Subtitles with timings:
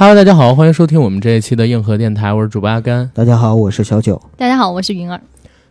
[0.00, 3.10] Hello，大家好，欢迎收听我们这一期的硬核电台，我是主播阿甘。
[3.12, 4.22] 大家好，我是小九。
[4.36, 5.20] 大家好，我是云儿。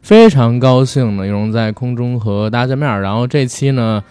[0.02, 3.02] 非常高兴呢，又能在空中和大家见面。
[3.02, 4.04] 然后这期呢，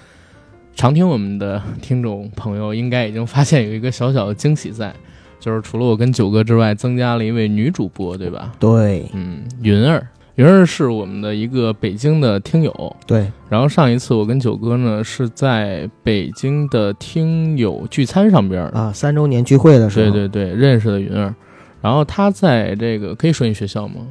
[0.74, 4.90] 常听我们的听众朋友应该已经发现有一个小小的惊喜在，
[5.38, 8.54] 就是除了我跟九哥之外，增加了一位女主播，对吧？
[8.58, 10.08] 对，嗯，云儿。
[10.36, 13.30] 云儿是我们的一个北京的听友，对。
[13.48, 21.34] 然后上一次我跟九哥呢是在北京的听友聚餐上边啊，三周年聚会的时候，对对对，认识的云儿。
[21.80, 24.06] 然后他在这个可以说你学校吗？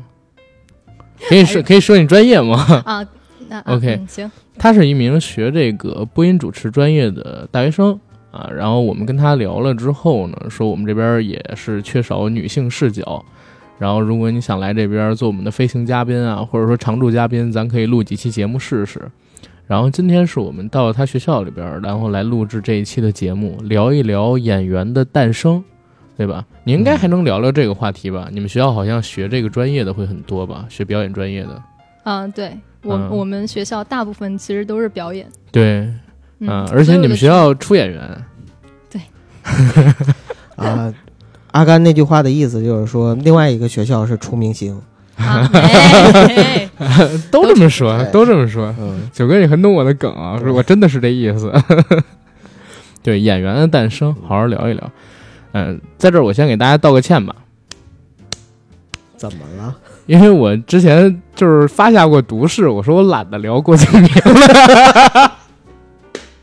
[1.30, 2.58] 可以说可以说你专业吗？
[2.86, 3.08] 啊，
[3.48, 4.30] 那 OK 行。
[4.58, 8.00] 他是一名学这个播音主持专业的大学生
[8.32, 8.50] 啊。
[8.52, 13.24] 然后我们跟他聊了之后呢，说我们这边也是缺少女性视角。
[13.78, 19.02] 然后，如果你想来这边做我们的飞行嘉宾啊，或者说常驻嘉宾，咱可以录几期节目试试。
[19.68, 25.62] 然后今天是我们到了他学校里边，然后来录制这一期的节目，聊一聊演员的诞生，
[26.16, 26.46] 对吧？
[26.64, 28.30] 你应该还能聊聊这个话题吧？
[28.32, 30.66] 你们学校好像学这个专业的会很多吧？
[30.70, 31.62] 学表演专业的？
[32.04, 35.28] 嗯，对我我们学校大部分其实都是表演。
[35.52, 35.92] 对，
[36.40, 38.26] 嗯，而且你们学校出演员？
[38.90, 39.02] 对，
[40.56, 40.94] 啊。
[41.56, 44.78] 阿甘那句话的意思就是说，另外一个学校是出明星，
[47.32, 48.76] 都这么说，都这么说。
[49.14, 51.54] 九哥，你很懂我的梗啊，我真的是这意思。
[53.02, 54.92] 对演员的诞生，好好聊一聊。
[55.54, 57.34] 嗯，在这儿我先给大家道个歉吧。
[59.16, 59.74] 怎么了？
[60.08, 65.32] 因为我之前就是发下过毒誓，我说我懒得聊郭敬明了。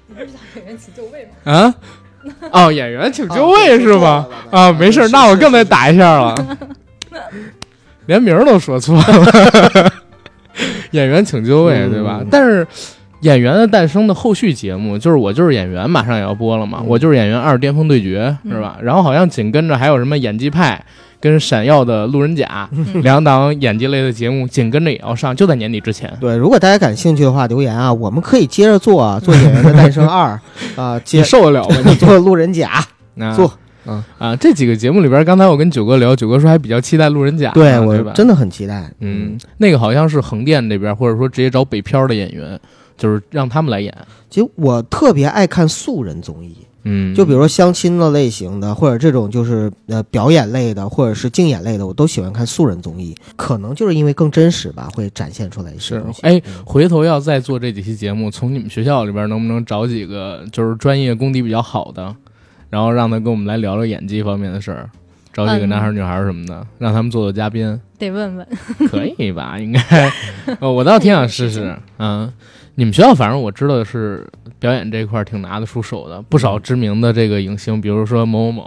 [0.08, 1.52] 你不是想演员起就位吗？
[1.52, 1.74] 啊？
[2.52, 4.26] 哦，演员请就位是吧？
[4.50, 6.56] 啊，没事，那我更得打一下了，
[8.06, 9.92] 连名都说错了。
[10.92, 12.20] 演员请就位，对吧？
[12.30, 12.66] 但是
[13.20, 16.82] 演员的诞生的后续节目，就是我就是演员，马上也要播了嘛。
[16.86, 18.76] 我就是演员二巅峰对决，是吧？
[18.82, 20.84] 然后好像紧跟着还有什么演技派。
[21.22, 26.12] 跟闪耀的路人甲两档演技类的节目紧跟着也要上，就在年底之前。
[26.20, 30.38] 对，如果大家感兴趣的话，留言啊，我们可以接着做啊， 做演员的诞生二
[30.74, 31.76] 啊，接受得了吗？
[31.86, 32.84] 你做路人甲，
[33.36, 33.52] 做
[33.86, 38.90] 嗯啊，这几个节目里边，刚才我跟九哥聊，九哥说还比较期待路人甲，对我真的很期待。
[38.98, 42.58] 嗯，那个好像是横店这边，或者说直接找北漂的演员，
[42.98, 43.94] 就是让他们来演。
[44.28, 46.56] 其实我特别爱看素人综艺。
[46.84, 53.14] 嗯，就比如说相亲的类型的，或者这种就是呃表演类的，或者是竞演类的，我都喜欢看素人综艺。
[53.36, 56.22] 可能就是因为更真实吧，会展现出来一些东西。
[56.22, 62.14] 哎，回头要再做这几期节目，从你们学校里边能不能找几个就是专业功底比较好的，
[62.68, 64.90] 然后让他跟我们来聊聊演技方面的事儿，
[65.32, 67.80] 找几个男孩女孩什么的，让他们做做嘉宾。
[67.96, 68.46] 得问问，
[68.90, 69.56] 可以吧？
[69.56, 70.10] 应该，
[70.58, 71.78] 我倒挺想试试。
[71.98, 72.32] 嗯，
[72.74, 74.26] 你们学校反正我知道是。
[74.62, 78.62] 表演这块儿挺拿得出手的，不少知名的这个影星，比如说某某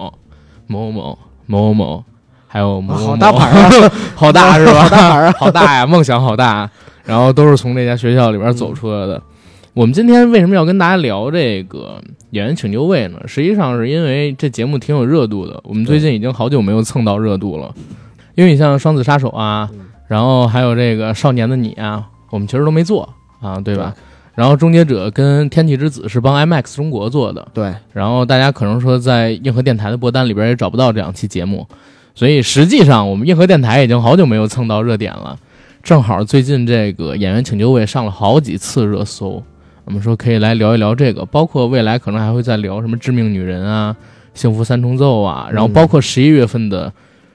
[0.68, 2.04] 某、某某某、某某某，
[2.50, 4.90] 还有某某，好大牌啊， 好大是吧？
[4.90, 6.70] 大牌儿 好大呀，梦想好大。
[7.06, 9.22] 然后都是从这家学校里边走出来的。
[9.74, 12.02] 我们今天为什么要跟大家聊这个
[12.32, 13.22] 演员请就位呢？
[13.26, 15.58] 实际上是因为这节目挺有热度的。
[15.64, 17.74] 我们最近已经好久没有蹭到热度了，
[18.36, 19.70] 因为你像《双子杀手》啊，
[20.10, 23.08] 然后还有这个《少年的你》啊，我们其实都没做
[23.40, 23.94] 啊，对吧？
[24.36, 27.74] 然后《终结者》跟《天气之子》是帮 IMAX 中国做的，对。
[27.94, 31.66] 然后大家可能说在硬核电台的播单里边也找不到这两期节目，
[32.14, 35.38] 所以实际上我们硬核电台已经好久没有蹭到热点了。
[35.82, 39.42] 正好最近这个《演员请就位》上了好几次热搜，
[39.86, 43.96] 我们说可以来聊一聊这个，包括未来可能还会再聊什么《致命女人》啊、
[44.40, 46.92] 《幸福三重奏》啊，然后包括十一月份的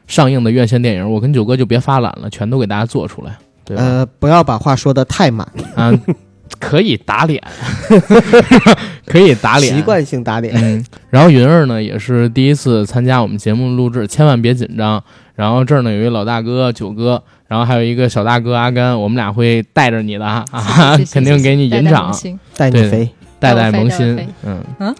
[0.06, 3.38] 上映的院线电影，我跟九哥就别发懒了，全都给大家做出来。
[3.64, 5.92] 对呃，不要把话说的太满啊。
[6.58, 7.42] 可以打脸，
[9.06, 10.54] 可以打脸，习惯性打脸。
[10.56, 15.02] 嗯，然后云儿呢也是第一次参加我们节目录制，千万别紧张。
[15.34, 20.44] 然后这儿呢有一老大哥九哥，然后还有一个小大哥阿甘，我们俩会带着你的啊，
[21.12, 22.14] 肯定给你引场，
[22.56, 23.08] 带你飞，
[23.40, 24.16] 代代萌新。
[24.44, 24.94] 嗯嗯，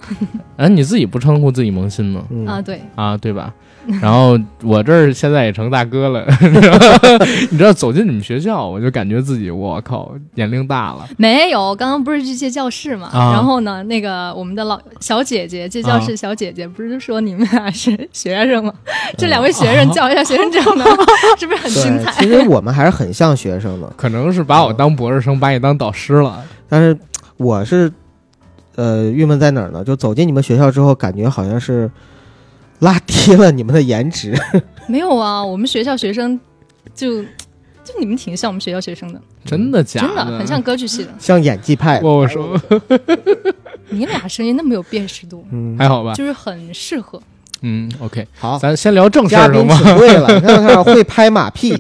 [0.57, 2.23] 哎，你自己不称呼自己萌新吗？
[2.47, 3.53] 啊，对啊，对吧？
[4.03, 6.25] 然后我这儿现在也成大哥了，
[7.51, 11.09] 你知道走进你们学校，我就感觉自己我靠年龄大了。
[11.17, 13.09] 没有，刚刚不是去借教室嘛？
[13.13, 18.73] 然后呢，那个我们的老小姐姐借教室，小姐姐不是说你们俩是学生吗？
[19.17, 20.85] 这两位学生叫一下学生证呢，
[21.41, 22.13] 是不是很精彩？
[22.23, 26.45] 其实我们还是很像学生的，可能是把我当博士生，把你当导师了。
[26.69, 26.97] 但是
[27.39, 27.91] 我是
[28.77, 29.83] 呃郁闷在哪儿呢？
[29.85, 31.91] 就走进你们学校之后，感觉好像是。
[32.81, 34.35] 拉低了你们的颜值？
[34.89, 36.41] 没有啊，我们学校学生
[36.95, 40.07] 就就你们挺像我们学校学生的，真的假的？
[40.09, 42.01] 真的很像歌剧系的，像演技派。
[42.01, 42.59] 我说，
[43.91, 46.15] 你俩声音那么有辨识度，嗯还好吧？
[46.15, 47.21] 就是很适合
[47.61, 49.77] 嗯，OK，好，咱先聊正事嘉儿吗？
[49.77, 51.77] 宾请对了， 你看看会拍马屁，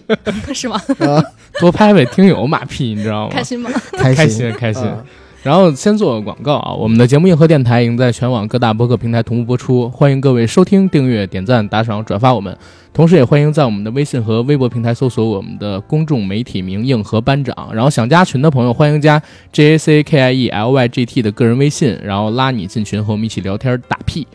[0.52, 0.78] 是吗？
[0.98, 1.24] 啊，
[1.58, 3.30] 多拍拍听友马屁，你知道吗？
[3.32, 3.70] 开心吗？
[3.92, 4.82] 开开心开心。
[4.82, 5.02] 啊
[5.42, 12.54] 然后先做个广告啊，我们的节目硬核电台已经在全网各大播客平台同步播出，欢迎各位收听、订阅、点赞、打赏、转发我们。
[12.92, 17.56] 同时，也欢迎在我们的微信和微博平台搜索我们的公众媒体名“硬核班长”。
[17.72, 24.26] 然后想加群的朋友，欢迎加 J A C K I E L Y G T 的个人微信，然后拉你进群和我们一起聊天打屁。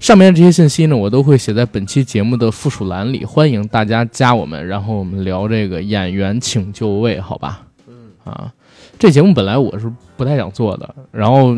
[0.00, 7.62] 上面这些信息呢，我都会写在本期节目的附属栏里，欢迎大家加我们，然后我们聊这个演员请就位，好吧？
[7.88, 7.94] 嗯
[8.24, 8.52] 啊，
[8.98, 9.90] 这节目本来我是
[10.20, 11.56] 不太想做的，然后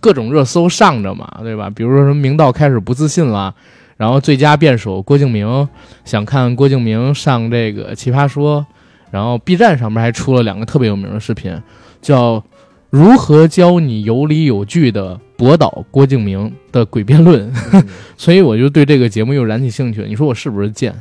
[0.00, 1.70] 各种热搜上着嘛，对吧？
[1.70, 3.54] 比如说什么明道开始不自信了，
[3.96, 5.68] 然后最佳辩手郭敬明
[6.04, 8.66] 想看郭敬明上这个奇葩说，
[9.12, 11.56] 然后 B 站上面还出了两个特别有名的视频，
[12.00, 12.42] 叫
[12.90, 20.02] “如何教你有理有据的博导郭敬明的诡辩论”， 嗯所以我就对这个节目又燃起兴趣。
[20.08, 20.92] 你说我是不是贱？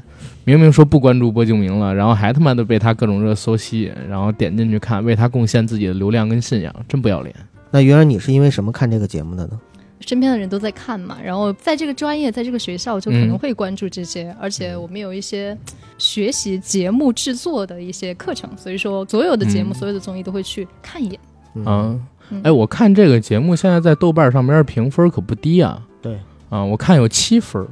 [0.43, 7.35] 明明说不关注郭敬明了，然后还他妈的被他各种热搜吸引，然后点进去看，为他贡献自己的流量跟信仰，真不要脸。
[7.69, 9.59] 那原来你是因为什么看这个节目的呢？
[9.99, 15.55] 身边的人都在看嘛，然后在这个专业，在这个学校就可能会关注这些，而且我们有一些
[15.99, 21.19] 学习节目制作的一些课程，所以说所有的节目、嗯所有的综艺都会去看一眼。
[21.53, 21.99] 嗯，啊，
[22.31, 25.79] 嗯哎，我看这个节目现在在豆瓣上面评分可不低啊。
[26.01, 26.17] 对
[26.49, 27.63] 啊，我看有七分，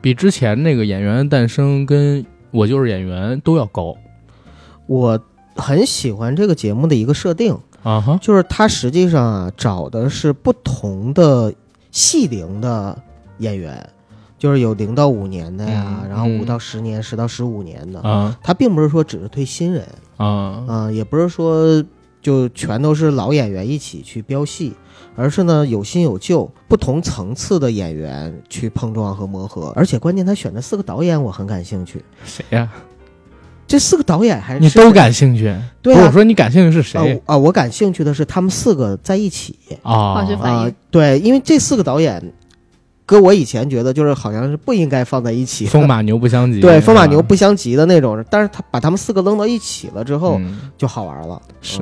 [0.00, 3.96] 比之前那个《演员的诞生》跟《我就是演员》都要高
[4.86, 5.20] 我
[5.56, 8.18] 很喜欢这个节目的一个设定，啊哈。
[8.22, 11.52] 就是它实际上啊找的是不同的
[11.90, 12.96] 戏龄的
[13.38, 13.88] 演员，
[14.38, 18.00] 就是有零到五年的呀，嗯然后五嗯到十年、十到十五年的。
[18.00, 19.84] 啊它并不是说只是推新人
[20.16, 21.84] 啊啊、也不是说
[22.22, 24.72] 就全都是老演员一起去飙戏，
[25.16, 29.72] 而是呢有新有旧，不同层次的演员去碰撞和磨合。
[29.74, 32.68] 而且关键他选的四个导演我很感兴趣，谁呀、
[33.66, 35.54] 这四个导演还是你都感兴趣？
[35.82, 37.36] 对啊不是我说你感兴趣是谁啊啊！
[37.36, 40.14] 我感兴趣的是他们四个在一起啊？
[40.14, 42.32] 化学反应啊、对，因为这四个导演，
[43.04, 46.60] 搁我以前觉得就是好像是不应该放在一起，风马牛不相及。
[46.60, 51.40] 对风马牛不相及的那种，但是他把他们四个扔到一起了之后、嗯就好玩了。
[51.60, 51.80] 是，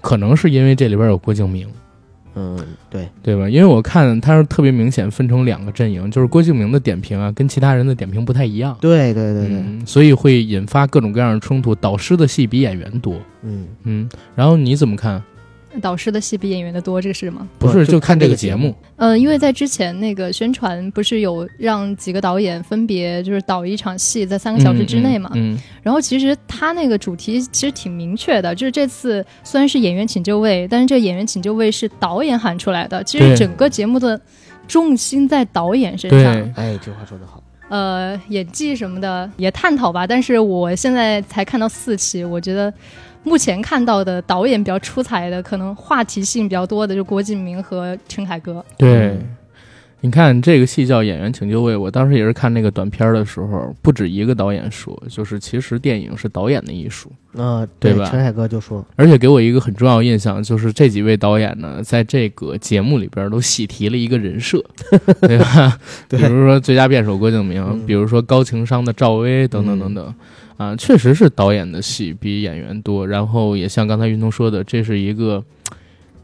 [0.00, 1.68] 可能是因为这里边有郭敬明，
[2.34, 3.48] 嗯，嗯对，对吧？
[3.48, 8.76] 因为我看他是特别明显分成两个阵营，就是郭敬明的点评啊，跟其他人的点评不太一样。
[8.80, 11.74] 对对对对，嗯，所以会引发各种各样的冲突。
[11.74, 15.22] 导师的戏比演员多，嗯，嗯，然后你怎么看？
[15.80, 17.48] 导师的戏比演员的多，这个是吗？
[17.58, 25.30] 不是，就就看这这个节目，呃，因为在之前那个宣传不是有让几个导演分别就是导一场戏，在三个小时之内嘛。
[25.34, 33.02] 嗯，然后其实他那个主题其实挺明确的，就是这次虽然是演员请就位，但是这个演员请就位是导演喊出来的。
[33.04, 34.20] 其实整个节目的
[34.68, 37.42] 重心在导演身对上，哎，这话说得好。
[37.68, 40.06] 呃，演技什么的也探讨吧。
[40.06, 42.72] 但是我现在才看到四期，我觉得
[43.22, 48.64] 目前看到的导演比较出彩的，可能话题性比较多的就郭敬明和陈凯歌。
[48.76, 49.18] 对。
[50.04, 57.12] 你看这个戏叫《演员请就位》，我当时也是看那个短片儿的时候，不止一个导演说，就是其实电影是导演的艺术。
[57.36, 64.60] 啊、对吧陈凯歌就说，而且给我一个很重要的印象，就是这几位导演呢，在这个节目里边都喜提了一个人设，
[65.22, 65.78] 对吧？
[66.08, 70.12] 对比如说最佳辩手郭敬明，嗯比如说高情商的赵薇，等等等等，
[70.62, 73.06] 啊，确实是导演的戏比演员多。
[73.06, 75.42] 然后也像刚才云彤说的，这是一个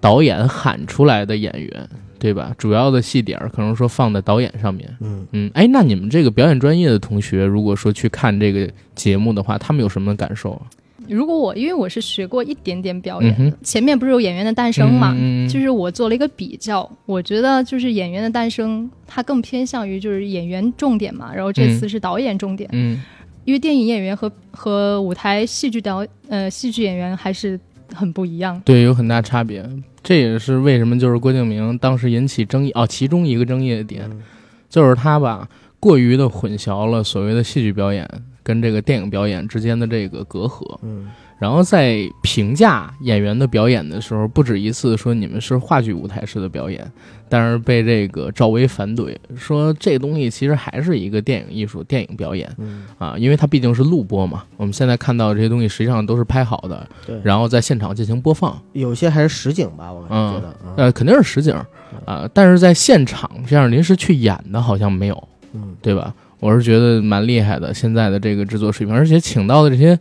[0.00, 2.54] 导演喊出来的演员，对吧？
[2.56, 4.88] 主要的戏点儿可能说放在导演上面。
[5.00, 10.62] 嗯，嗯，哎，那你们这个表演专业的同学，如果说去看这个节目的话，他们有什么感受啊？
[11.08, 23.02] 如果我因为我是学过一点点表演，嗯前面不是有演员的诞生嘛，嗯嗯嗯就是我做了一个比较，我觉得就是演员的诞生，它更偏向于就是演员重点嘛，然后这次是导演重点，嗯
[23.48, 27.58] 因为电影演员和和舞台戏剧导呃戏剧演员还是
[27.94, 28.60] 很不一样。
[28.62, 29.66] 对，有很大差别。
[30.02, 34.20] 这也是为什么就是郭敬明当时引起争议哦，其中一个争议的点嗯
[34.68, 35.48] 就是他吧
[35.80, 38.06] 过于的混淆了所谓的戏剧表演
[38.42, 46.84] 跟这个电影表演之间的这个隔阂，嗯然后在评价演员的表演的时候，不止一次说你们是话剧舞台式的表演，
[47.28, 54.42] 但是被这个赵薇反怼，说这东西其实还是一个电影艺术、电影表演嗯，啊，因为它毕竟是录播嘛。
[54.56, 58.60] 我们现在看到这些东西实际上都是拍好的，对，然后在现场进行播放。
[58.72, 61.64] 有些还是实景吧，我感觉觉得，嗯呃，肯定是实景儿
[62.04, 66.12] 啊、但是在现场这样临时去演的，好像没有，嗯对吧？
[66.40, 69.98] 我是觉得蛮厉害的，现在的这个制作水平，而且请到的这些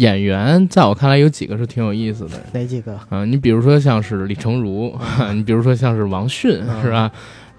[0.00, 2.32] 演员，在我看来有几个是挺有意思的。
[2.52, 2.98] 哪几个？
[3.08, 4.94] 啊，你比如说像是李成儒，
[5.34, 7.10] 你比如说像是王迅，嗯是吧？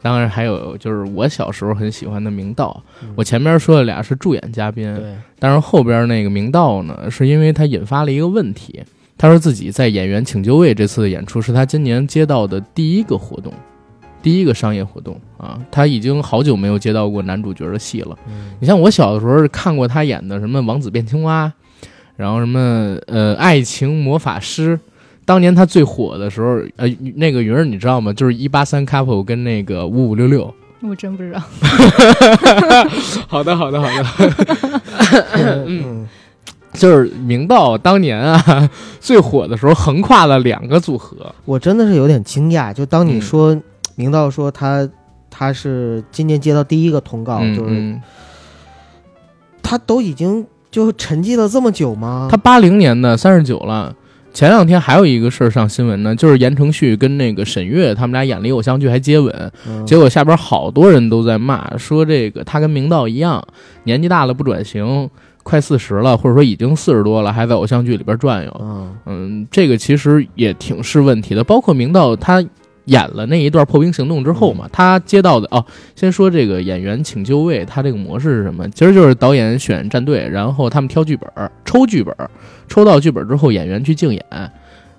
[0.02, 2.84] 当然还有就是我小时候很喜欢的明道。
[3.16, 8.84] 我前面说的俩是助演嘉宾，对，但是后边那个明道呢，是因为他引发了一个问题。
[9.16, 13.54] 他说自己在演员请就位这次的演出是他今年接到的第一个活动，
[14.24, 18.18] 第一个商业活动啊，他已经好久没有接到过男主角的戏了。
[18.60, 21.46] 你像我小的时候看过他演的什么《王子变青蛙》，
[22.16, 24.78] 然后什么呃《爱情魔法师》。
[25.24, 28.12] 当年他最火的时候，呃，那个云儿你知道吗？
[28.12, 30.54] 就是一八三 couple 跟那个五五六六。
[30.82, 31.40] 我真不知道。
[33.30, 35.64] 好的，好的，好的。
[35.68, 36.08] 嗯，
[36.74, 41.34] 就是明道当年啊最火的时候，横跨了两个组合。
[41.46, 43.56] 我真的是有点惊讶，就当你说
[43.96, 44.90] 明道说他
[45.30, 48.00] 他是今年接到第一个通告，就是
[49.62, 52.30] 他都已经就沉寂了这么久吗？
[52.32, 53.94] 他八零年的三十九了。
[54.34, 59.52] 前两天还有一个事儿上新闻呢，就是言承旭跟那个沈月他们俩演了一偶像剧还接吻，
[59.86, 63.46] 结果下边好多人都在骂，说这个他跟明道一样，
[63.84, 65.10] 年纪大了不转型，
[65.44, 68.62] 快四十了，或者说已经四十多了，还在偶像剧里边转悠。
[69.06, 72.42] 嗯，这个其实也挺是问题的，包括明道他。
[72.86, 75.64] 演了那一段破冰行动之后嘛，他接到的哦，
[75.96, 78.68] 先说这个演员请就位，他这个模式是什么？
[78.70, 81.30] 其实就是导演选战队，然后他们挑剧本，
[81.64, 82.16] 抽剧本，
[82.68, 84.26] 抽到剧本之后，演员去竞演，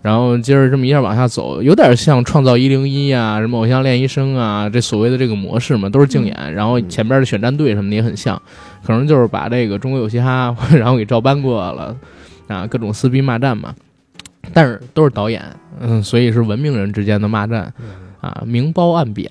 [0.01, 8.41] 然后接着这么一下往下走，有点像创造一零一啊，什么偶像练习生啊，这所谓的这个模式嘛，都是竞演，然后前边的选战队什么的也很像，
[8.85, 11.97] 可能就是把这个中国有嘻哈然后给照搬过来了
[12.47, 13.75] 啊，各种撕逼骂战嘛。
[14.53, 15.43] 但是都是导演，
[15.79, 17.73] 嗯，所以是文明人之间的骂战，
[18.21, 19.29] 啊，明褒暗贬，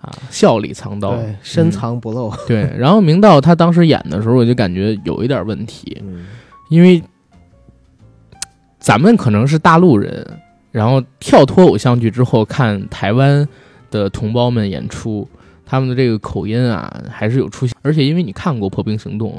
[0.00, 2.32] 啊，笑里藏刀，深藏不露。
[2.46, 6.02] 对，然后明道他当时演的时候，我就感觉有一点问题，
[6.68, 7.02] 因为
[8.78, 10.26] 咱们可能是大陆人，
[10.70, 13.46] 然后跳脱偶像剧之后看台湾
[13.90, 15.28] 的同胞们演出，
[15.66, 19.30] 他们的这个口音啊，还是有出现，而且因为你看过《破冰行动》。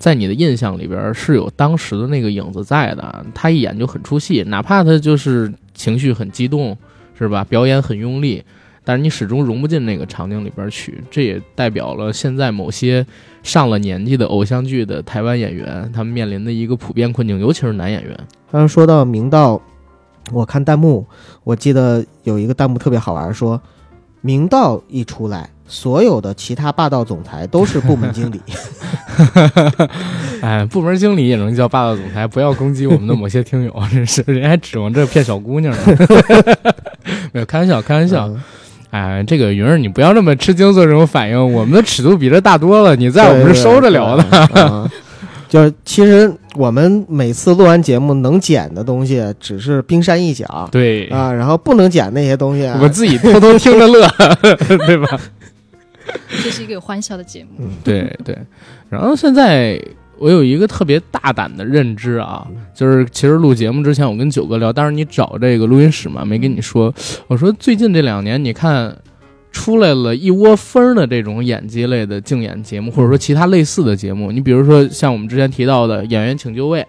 [0.00, 6.74] 在你的印象里边是有当时的那个影子在的，他一演就很出戏，哪怕他就是情绪很激动，
[7.16, 7.44] 是吧？
[7.44, 8.42] 表演很用力，
[8.82, 11.04] 但是你始终融不进那个场景里边去。
[11.10, 13.06] 这也代表了现在某些
[13.42, 18.16] 上了年纪的偶像剧的台湾演员，他们面临的一个普遍困境，尤其是男演员。
[18.50, 19.60] 刚刚说到明道，
[20.32, 21.06] 我看弹幕，
[21.44, 23.60] 我记得有一个弹幕特别好玩，说
[24.22, 25.50] 明道一出来。
[25.72, 28.40] 所有的其他霸道总裁都是部门经理，
[30.42, 32.26] 哎，部门经理也能叫霸道总裁？
[32.26, 35.82] 不要攻击我们的某些听友， 真是人还指望这骗小姑娘呢。
[37.32, 38.28] 没有开玩笑，开玩笑。
[38.90, 44.90] 哎，这个云儿，你不要那么吃惊做这种反应，我们的尺度比这大多了，你在我们这收着聊的。
[45.48, 54.08] 就是其实我们每次录完节目能剪的东西只是冰山一角，对啊，然后不能剪那些东西，我自己偷偷听着乐，
[54.86, 55.08] 对吧？
[56.42, 58.36] 这是一个有欢笑的节目，对对。
[58.88, 59.80] 然后现在
[60.18, 66.92] 我有一个特别大胆的认知啊，就是其实录节目之前我跟九哥聊，当时你找这个录音室嘛，没跟你说。
[67.26, 68.94] 我说最近这两年，你看
[69.50, 74.30] 出来了一窝蜂的这种演技类的竞演节目，或者说其他类似的节目。
[74.30, 76.80] 你比如说像我们之前提到的《演员请就位》，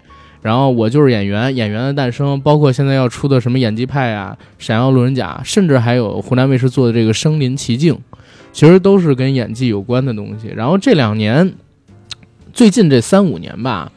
[0.42, 7.94] 然后我就是演员，《演员的诞生》，包括现在要出的什么演技派啊、闪耀路人甲，甚至还有湖南卫视做的这个《身临其境》。
[8.52, 10.48] 其实都是跟演技有关的东西。
[10.56, 11.54] 然后这两年，
[12.54, 13.92] 最近这三五年吧，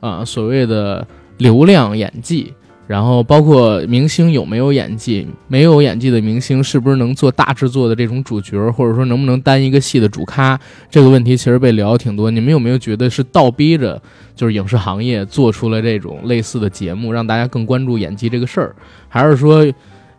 [0.00, 1.06] 啊，所谓的
[1.38, 2.52] 流量演技，
[2.86, 10.58] 然后包括明星有没有演技，没有演技的明星是不是能做大制作的这种主角，或者说能不能担一个戏的主咖，
[10.88, 12.30] 这个问题其实被聊挺多。
[12.30, 14.00] 你们有没有觉得是倒逼着，
[14.34, 18.76] 就是影视行业做出了这种类似的节目，让大家更关注演技这个事儿，
[19.08, 19.66] 还是说？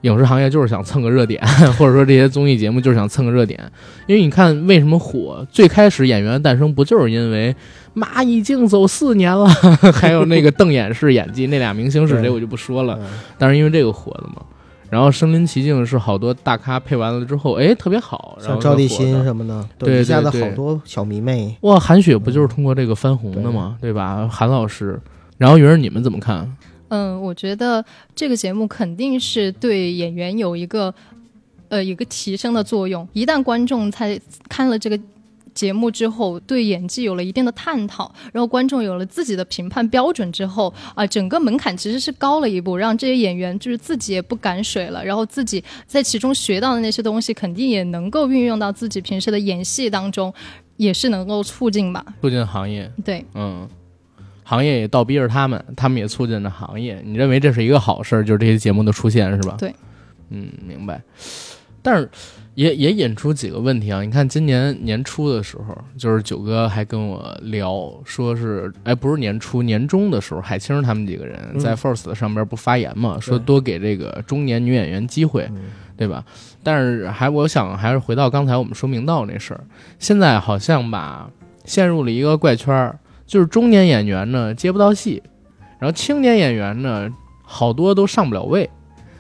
[0.08, 1.42] 影视行业就是想蹭个热点，
[1.78, 3.60] 或者说这些综艺节目就是想蹭个热点，
[4.08, 5.46] 因为你看为什么火？
[5.52, 7.56] 最开始《演员诞生》不就是因为
[7.94, 9.48] 马已经走四年了，
[9.94, 13.00] 还有那个瞪眼式演技，那俩明星是谁我就不说了，
[13.38, 14.42] 但是因为这个火的嘛。
[14.90, 21.54] 然后身临其境是好多大咖配完了之后，哎，特别好，像赵立新什么的，对，一下子好多小迷妹。
[21.60, 23.76] 哇，韩雪不就是通过这个翻红的吗？
[23.82, 24.26] 对吧？
[24.32, 24.98] 韩老师，
[25.38, 26.50] 然后云儿你们怎么看？
[26.90, 27.84] 嗯，我觉得
[28.16, 30.94] 这个节目肯定是对演员有一个，
[31.70, 33.08] 呃，一个提升的作用。
[33.14, 35.00] 一旦观众在看了这个
[35.54, 50.34] 节目之后，对演技有了一定的探讨，然后观众有了自己的评判标准之后，啊，整个门槛其实是高了一步，让这些演员就是自己也不敢水了，然后自己在其中学到的那些东西，肯定也能够运用到自己平时的演戏当中，
[50.78, 52.92] 也是能够促进吧，促进行业。
[53.04, 53.68] 对，嗯。
[54.48, 57.02] 行业也倒逼着他们，他们也促进着行业。
[57.04, 58.24] 你认为这是一个好事儿？
[58.24, 59.58] 就是这些节目的出现，是吧？
[59.60, 59.76] 对，
[60.30, 61.02] 嗯，明白。
[61.82, 62.10] 但是
[62.56, 64.02] 也也引出几个问题啊！
[64.02, 75.50] 你看今年年初的时候，就是九哥还跟我聊，说是哎，不是年初年中的时候，海清他们几个人在 First 上边不发言嘛，说多给这个中年女演员机会，
[75.98, 76.24] 对吧？
[76.64, 79.62] 但是还我想还是回到刚才我们说明道那事儿，
[80.00, 81.30] 现在好像吧
[81.66, 82.94] 陷入了一个怪圈，
[83.28, 85.22] 就是中年演员呢接不到戏，
[85.78, 87.08] 然后青年演员呢
[87.44, 88.68] 好多都上不了位。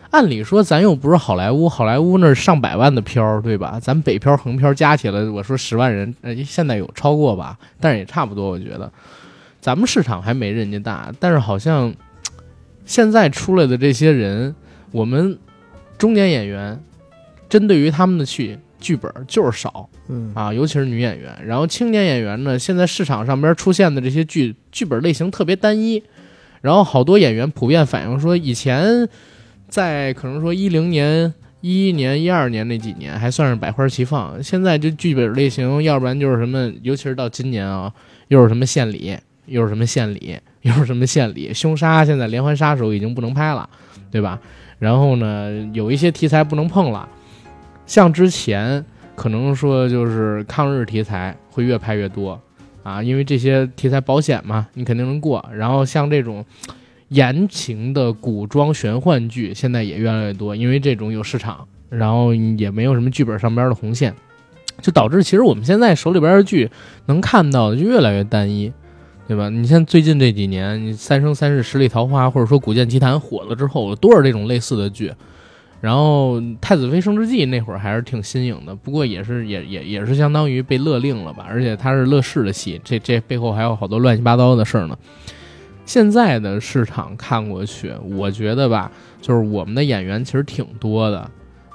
[0.09, 3.77] 按理说，咱又不是好莱坞，好莱坞那上百万的漂，对吧？
[3.81, 7.59] 咱北漂、横漂加起来，我说十万人，呃，现在有超过吧？
[7.81, 8.89] 但是也差不多，我觉得，
[9.59, 11.11] 咱们市场还没人家大。
[11.19, 11.93] 但是好像
[12.85, 14.55] 现在出来的这些人，
[14.91, 15.37] 我们
[15.97, 16.81] 中年演员
[17.49, 21.35] 针对于他们的去剧本就是少，嗯啊，尤其是女演员。
[21.45, 26.01] 然后青年演员呢，现在市场上边出现的这些剧剧本类型特别单一，
[26.61, 29.07] 然后好多演员普遍反映说，以前。
[29.69, 37.91] 在可能说一零年、一一年、一二年那几年还算是百花齐放，现在这剧本类型，要不然就是什么，尤其是到今年啊，
[38.29, 43.69] 又是什么献礼，又是什么献礼，又是什么献礼，凶杀现在连环杀手已经不能拍了，
[44.09, 44.39] 对吧？
[44.79, 47.09] 然后呢，有一些题材不能碰了，
[47.87, 52.39] 像之前可能说就是抗日题材会越拍越多
[52.83, 55.43] 啊，因为这些题材保险嘛，你肯定能过。
[55.51, 56.45] 然后像这种。
[57.09, 64.13] 言情的古装玄幻剧现在也越来越多，因为这种有市场，然后也没有什么剧本上边的红线，
[64.81, 66.69] 就导致其实我们现在手里边的剧
[67.05, 68.73] 能看到的就越来越单一，
[69.25, 69.47] 对吧？
[69.47, 75.13] 你像最近这几年，你《三生三世十里桃花》或者说《古剑奇谭》火了之后，有多少这种类似的剧？
[75.79, 81.45] 然后《太子妃升职记》那会儿还是挺新颖的，不过也是也也也是相当于被勒令了吧？
[81.47, 84.97] 而且它是乐视的戏，这这背后还有好多乱七八糟的事儿呢。
[85.85, 91.31] 现在的市场看过去，我觉得吧，就是我们的演员其实挺多的，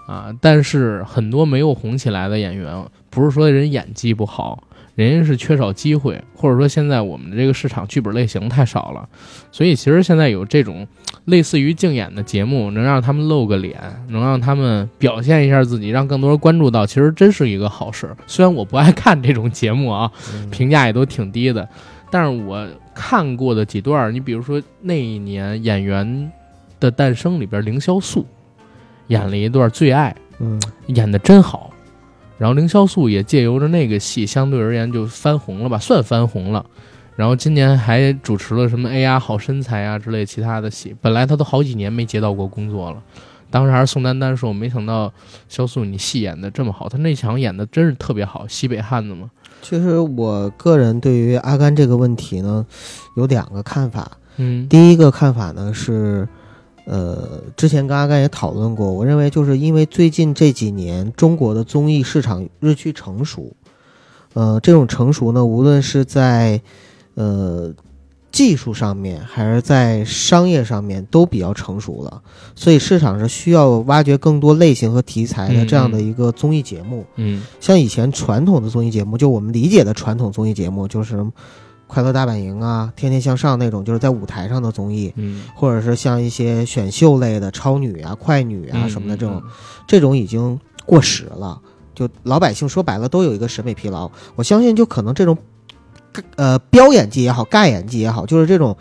[0.06, 9.08] 啊，但是很多没有红起来的演员，不是说人演技不好，人家是缺少机会，或者说现在我们的这个市场剧本类型太少了，
[9.50, 10.86] 所以其实现在有这种
[11.24, 13.78] 类似于竞演的节目，能让他们露个脸，
[14.08, 18.08] 能让他们表现一下自己，让更多人关注到，其实真是一个好事。
[18.26, 20.10] 虽然我不爱看这种节目啊，
[20.50, 21.68] 评价也都挺低的，
[22.10, 22.66] 但是我。
[22.94, 26.30] 看过的几段，你比如说那一年《演员
[26.78, 28.26] 的诞生》里边，凌潇肃
[29.06, 31.71] 演了一段《最爱》，嗯，演的真好。
[32.42, 36.66] 然后凌潇肃也借由着那个戏，相对而言就翻红了吧，算翻红了。
[37.14, 40.92] 然后今年还主持了什么《哎呀好身材》啊之类其他的戏。
[41.00, 43.00] 本来他都好几年没接到过工作了，
[43.48, 45.12] 当时还是宋丹丹说：“我没想到
[45.48, 49.30] 潇肃你戏演的这么好，他那场演的真是特别好，西北汉子嘛。”
[49.62, 52.66] 其实我个人对于阿甘这个问题呢，
[53.16, 54.10] 有两个看法。
[54.38, 56.28] 嗯，第一个看法呢是，
[56.84, 63.52] 呃，之前跟阿甘也讨论过，我认为就是因为最近这几年中国的综艺市场日趋成熟，
[64.34, 66.60] 呃，这种成熟呢，无论是在，
[67.14, 67.74] 呃。
[68.32, 72.22] 技术上面还是在商业上面都比较成熟了，
[72.56, 77.04] 所以市场是需要挖掘更多类型和题材的这样的一个综艺节目。
[77.16, 81.16] 嗯，像以前传统的综艺节目，就我们理解的传统综艺节目，就是
[81.92, 85.12] 《快乐大本营》啊，《天天向上》那种，就是在舞台上的综艺。
[85.16, 89.42] 嗯，或者是像一些选秀类的超女啊、快女啊什么的这种，
[89.86, 91.60] 这种已经过时了。
[91.94, 95.36] 就老百姓说白了都有一个审美疲劳，我相信就可能这种。
[96.36, 98.74] 呃，飙演技也好，尬演技也好，就是这种，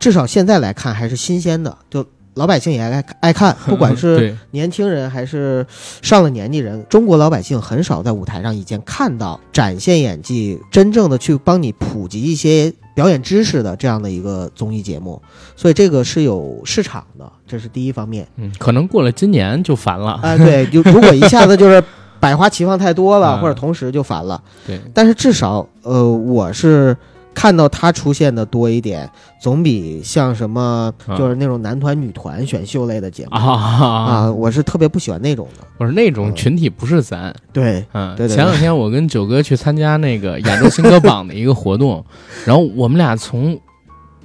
[0.00, 5.66] 至少现在来看还是新鲜的，就老百姓也爱爱看， 不管是年轻人还是
[6.02, 15.20] 上了年纪人，中国老百姓很少在舞台上已经看到展现演技，真正的去帮你普及一些表演知识的这样的一个综艺节目，
[15.56, 18.26] 所以这个是有市场的，这是第一方面。
[18.36, 20.12] 嗯，可能过了今年就烦了。
[20.22, 21.82] 啊，对， 就如果一下子就是。
[22.20, 24.40] 百花齐放太多了，或者同时就烦了。
[24.66, 26.96] 对，但是至少，呃，我是
[27.34, 35.66] 看到他出现的多一点，总比像什么就是那种男团、女团选秀类的节目啊，我是特别不喜欢那种的。
[35.78, 37.34] 我是那种群体不是咱。
[37.52, 38.28] 对，嗯，对。
[38.28, 42.04] 前两天我跟九哥去参加那个亚洲新歌榜的一个活动，
[42.46, 43.58] 然后我们俩从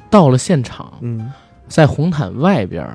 [0.09, 1.31] 到了现场，嗯，
[1.67, 2.87] 在红毯外边。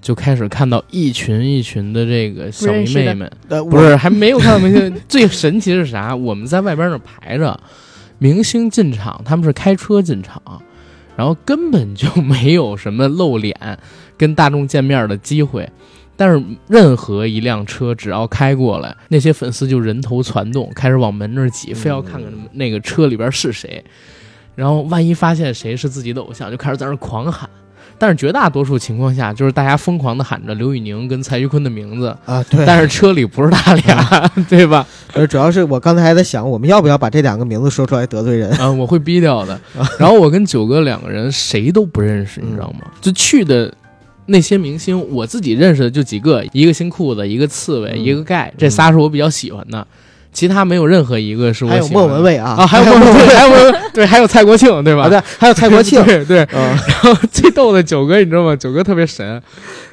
[0.00, 3.30] 就开始看到一群一群的这个小迷妹们，
[3.70, 5.00] 不是还没有看到明星。
[5.06, 6.12] 最神奇是啥？
[6.12, 7.56] 我们在外边那排着，
[8.22, 10.40] 明星进场，他们是开车进场，
[11.16, 13.76] 然后根本就没有什么露脸、
[14.16, 15.68] 跟大众见面的机会。
[16.14, 23.84] 但是任何一辆车只要开过来，那些粉丝就人头攒动，开始往门那儿挤，非要看看那个车里边是谁。
[24.54, 27.50] 然后万一发现谁是自己的偶像，就开始在那狂喊。
[27.98, 34.86] 但是绝大多数情况下，就是大家疯狂的喊着刘宇宁跟蔡徐坤的名字啊，对，但是车里不是他俩， 对吧？
[35.12, 38.50] 呃，主要是我刚才还在想，我们要不要把这两个名字说出来得罪人？
[38.60, 39.60] 嗯， 我会逼掉的。
[39.98, 42.86] 然后我跟九哥两个人谁都不认识，你知道吗？
[43.00, 43.72] 就去的
[44.26, 49.86] 那些明星，我自己认识的就几个，一个新裤子，一个刺猬，一个盖，这仨是我比较喜欢的。
[50.32, 55.08] 其他没有任何一个是我还有莫文蔚啊啊，还有莫文蔚，还有 对，还有蔡国庆，对吧？
[55.08, 56.46] 对，还有蔡国庆，对 对。
[56.52, 58.56] 然后最逗的九哥，你知道吗？
[58.56, 59.40] 九哥特别神，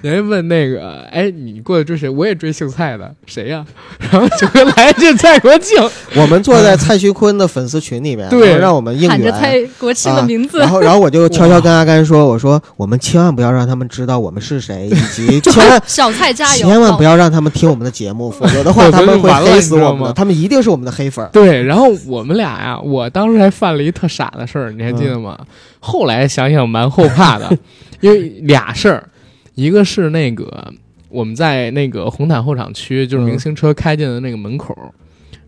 [0.01, 2.07] 人家问那个，哎，你过来追谁？
[2.09, 3.65] 我也追姓蔡的，谁呀？
[4.11, 5.77] 然后九哥来句蔡国庆，
[6.15, 10.59] 我们坐在蔡徐坤的粉丝群里面，对，让我们应喊着蔡国庆的名字。
[10.59, 20.13] 然后，然后我就悄悄跟阿甘说：“我说，我们千万不要让他们知道我们是谁，以及千万小蔡加油，千万不要让他们听我们的节目，否则的话他们会黑死我们。
[20.13, 25.37] 他们一定是我们的黑粉。”对，然后我们俩呀，我当时还犯了一特傻的事儿，你还记得吗？
[25.79, 27.57] 后来想想蛮后怕的，
[28.01, 29.09] 因为俩事儿，
[29.55, 30.71] 一个是那个
[31.09, 34.75] 我们在那个红毯候场区，就是明星车开进的那个门口，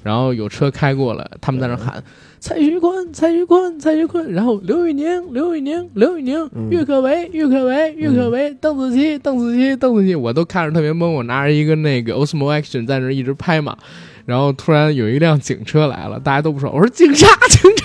[0.03, 2.03] 然后有车开过来，他们在那喊
[2.39, 13.77] 蔡徐坤、蔡徐坤、蔡徐坤，然后刘宇宁、刘宇宁、刘宇宁、郁可唯、郁可唯、郁可唯、邓紫棋、邓紫棋、邓紫棋，我都看着特别懵，我拿着一个那个 Osmo Action 在那一直拍嘛。
[14.25, 17.80] 然后突然有一辆警车来了，大家都不说，我说警察，警察，警察！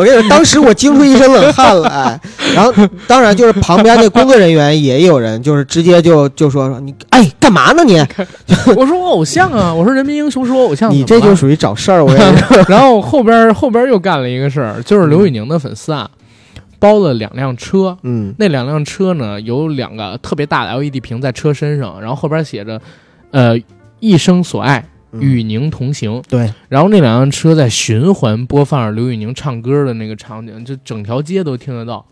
[0.00, 2.20] 我跟你说，当时我惊出一身冷汗来。
[2.54, 2.72] 然后，
[3.06, 7.98] 当然就是旁边那工作人员也有人，就是直接就就说说你，哎，干嘛呢你？
[8.76, 10.90] 我说我偶像啊，我说人民英雄是我偶像。
[10.90, 12.56] 你这就属于找事儿，我跟你说。
[12.68, 16.10] 然后后边后边又干了一个事儿，就是刘宇宁的粉丝啊，
[16.78, 22.80] 包了两辆车，嗯，那两辆车呢有两个特别大的 LED 屏在车身上，然后后边写着，
[23.30, 23.56] 呃。
[24.02, 24.82] 一生所爱，
[25.18, 26.22] 与您同行。
[26.28, 32.06] 对，然后那两辆车在循环播放着刘宇宁唱歌的那个场景，就整条街都听得到。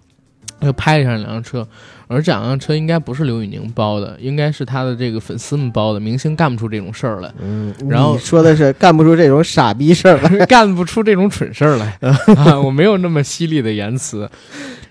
[0.60, 1.64] 又拍上两辆车，
[2.08, 6.00] 而这两辆车应该不是刘宇宁包的，应该是他的这个粉丝们包的。
[6.00, 7.32] 明星干不出这种事儿来。
[7.40, 11.96] 嗯，然后说的是干不出这种傻逼事儿来， 干不出这种蠢事儿来。
[12.34, 14.28] 啊，我没有那么犀利的言辞。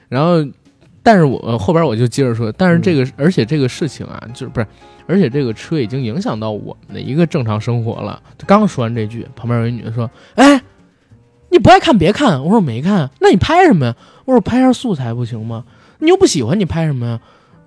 [0.07, 0.37] 然后，
[1.07, 4.67] 但是我后边我就接着说，但是这个，而且这个事情啊，就是不是。
[5.05, 8.21] 而且这个车已经影响到我们的一个正常生活了。
[8.45, 10.61] 刚说完这句，旁边有一女的说：“哎，
[11.49, 13.95] 你不爱看别看。”我说：“没看。”那你拍什么呀？
[14.25, 15.63] 我说：“拍下素材不行吗？
[15.99, 17.17] 你又不喜欢，你拍什么呀？”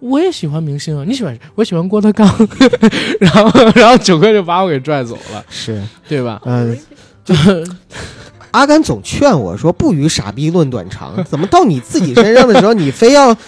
[0.01, 1.35] 我也喜欢明星啊，你喜欢？
[1.55, 2.29] 我喜欢郭德纲。
[3.21, 6.43] 然后，然后九哥就把我给拽走了，是对吧？
[6.45, 6.79] 嗯，
[7.25, 7.35] 就
[8.51, 11.13] 阿甘总劝我说：“不与傻逼论短长。
[11.29, 13.37] ”怎么到你自己身上的时候，你非要？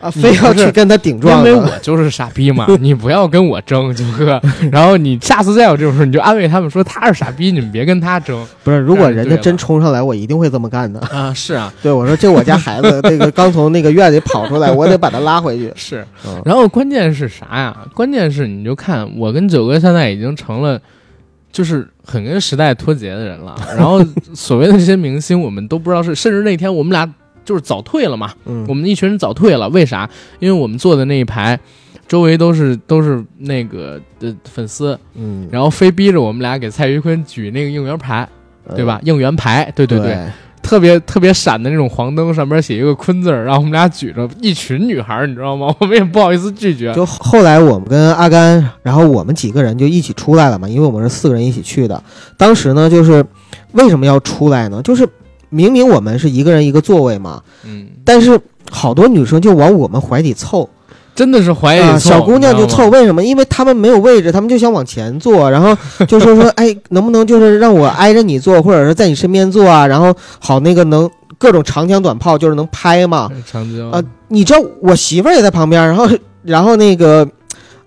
[0.00, 2.66] 啊，非要去跟他顶撞，因为我就是傻逼嘛！
[2.78, 4.38] 你不要跟我争，九哥。
[4.70, 8.46] 然后你下次再有这种事，你就安慰他们说他是傻逼，你们别跟他争。
[8.62, 11.00] 不是，如果人家真冲上来，我一定会这么干的。
[11.00, 15.72] 啊，是啊，对我说，这我家孩子，这个刚从那个院里跑出来，我得把他拉回去。
[15.74, 16.04] 是，
[16.44, 17.74] 然后关键是啥呀？
[17.94, 20.78] 关键是你就看我跟九哥现在已经成了，
[21.54, 23.56] 就是很跟时代脱节的人了。
[23.78, 27.10] 然后所谓的这些明星，我们都不知道是，甚至那天我们俩。
[27.46, 30.08] 就是早退了嘛，嗯，我们一群人早退了，为啥？
[30.38, 31.60] 因为我们坐的那一排，
[32.08, 38.26] 周围都是都是那个的粉丝，嗯，然后非逼着我们俩给蔡徐坤举那个应援牌，
[38.74, 38.98] 对吧？
[39.04, 40.16] 应援牌，对对对，
[40.64, 45.72] 特别特别闪的那种黄灯，上面写一个坤字儿，然后我们俩举着，一群女孩，你知道吗？
[45.78, 46.92] 我们也不好意思拒绝。
[46.94, 52.02] 就后来我们跟阿甘，然后我们几个人就一起出来了嘛，因为我们是四个人一起去的。
[52.36, 53.24] 当时呢，就是
[53.72, 54.82] 为什么要出来呢？
[54.82, 55.08] 就是。
[55.50, 58.40] 明明我们是一个人一个座位嘛，嗯，但是
[58.72, 60.68] 好多女生就往我们怀里凑，
[61.14, 63.22] 真的是怀里凑，小姑娘就凑，为什么？
[63.22, 69.86] 因为他们没有位置，他们就想往前坐，然后就说说，哎， 能不能就是让我挨着你坐，或者是在你身边坐啊？
[69.86, 73.30] 然后好那个能各种长枪短炮，就是能拍嘛。
[73.46, 76.08] 长枪啊，你知道我媳妇儿也在旁边，然后
[76.42, 77.26] 然后那个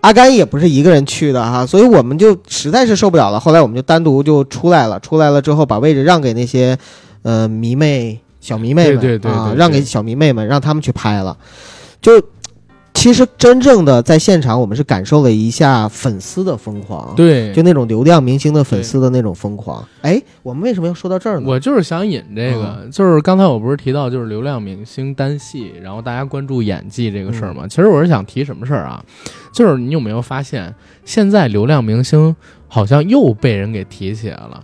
[0.01, 6.77] 阿甘也不是一个人去的哈，所以我们就实在是受不了了，后来我们就单独就出来了，出来了之后把位置让给那些。
[7.23, 11.35] 呃，迷妹小迷妹们啊，让给小迷妹们，让他们去拍了。
[12.01, 12.21] 就
[12.97, 19.87] 其实真正的在现场，我们是感受了一下粉丝的疯狂，对，就那种流量明星的粉丝的那种疯狂。
[20.01, 21.45] 哎，我们为什么要说到这儿呢？
[21.47, 27.67] 我就是想引这个，就是刚才我不是提到就是流量明星单戏，然后大家关注演技这个事儿嘛？
[27.67, 29.01] 其实我是想提什么事儿啊？
[29.53, 30.73] 就是你有没有发现，
[31.05, 32.35] 现在流量明星
[32.67, 34.63] 好像又被人给提起来了。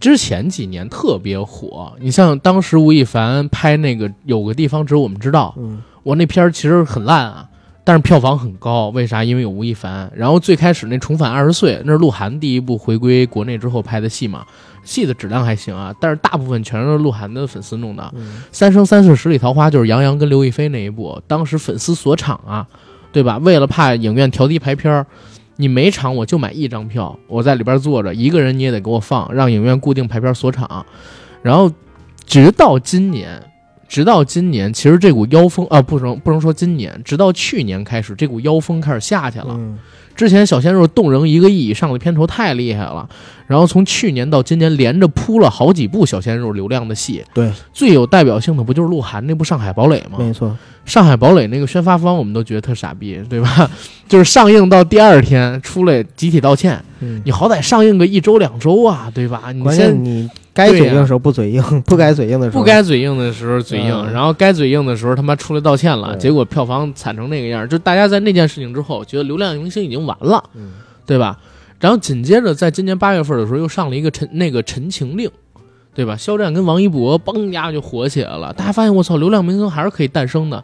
[0.00, 7.46] 之前几年特别火，你像当时吴亦凡拍那个有个地方只有我们知道，嗯，我那片儿其实很烂啊，
[7.84, 9.24] 但是票房很高，为啥？
[9.24, 10.08] 因为有吴亦凡。
[10.14, 14.46] 然后最开始那《重返二十岁》，那是鹿晗第一部回归国内之后拍的戏嘛，
[14.84, 18.14] 戏的质量还行啊，但是大部分全是鹿晗的粉丝弄的。
[18.52, 22.64] 三生三世十里桃花就是杨洋跟刘亦菲那一部，当时粉丝锁场啊，
[23.10, 23.38] 对吧？
[23.38, 25.04] 为了怕影院调低排片儿
[25.56, 30.86] 你每场我就买一张票，我在里边坐着，一个人你也得给我放，让影院固定排片锁场。
[31.42, 31.68] 然后
[32.24, 33.42] 直到今年。
[33.92, 39.60] 直到今年，其实这股妖风啊，不能不能说今年，直到去年开始，这股妖风开始下去了。
[40.16, 43.06] 之前小鲜肉动辄一个亿以上的片酬太厉害了，
[43.46, 47.22] 然后从去年到今年，连着铺了好几部小鲜肉流量的戏。
[47.34, 50.16] 对，最有代表性的不就是鹿晗那部《上海堡垒》吗？
[50.18, 50.56] 没错。
[50.84, 53.70] 上海堡垒那个宣发方，我们都觉得特傻逼，对吧？
[54.08, 56.82] 就是上映到第二天出来集体道歉，
[57.24, 59.50] 你好歹上映个一周两周啊，对吧？
[59.52, 70.42] 你先你该嘴硬的时候不嘴硬，不该嘴硬的时候不该嘴硬的时候嘴硬，然后该嘴硬的时候他妈出来道歉了，结果票房惨成那个样，就大家在那件事情之后觉得流量明星已经完了，
[71.06, 71.38] 对吧？
[71.80, 75.28] 然后紧接着在今年八月份的时候又上了一个陈那个《陈情令》。
[75.94, 76.16] 对吧？
[76.16, 80.62] 肖战跟王一博嘣一下就火起来了，大家发现我操，流量明星还是可以诞生的。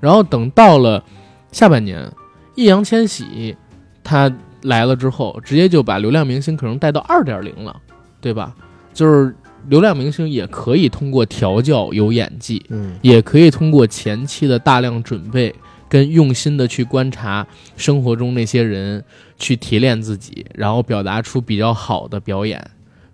[0.00, 1.02] 然后等到了
[1.50, 2.08] 下半年，
[2.54, 3.56] 易烊千玺
[4.04, 7.74] 他来了之后，直接就把流量明星可能带到二点零了，
[8.20, 8.54] 对吧？
[8.94, 9.34] 就是
[9.68, 15.54] 流量明星也可以通过调教有演技，嗯，也可以通过前期的大量准备
[15.88, 19.04] 跟用心的去观察生活中那些人，
[19.36, 22.64] 去提炼自己，然后表达出比较好的表演。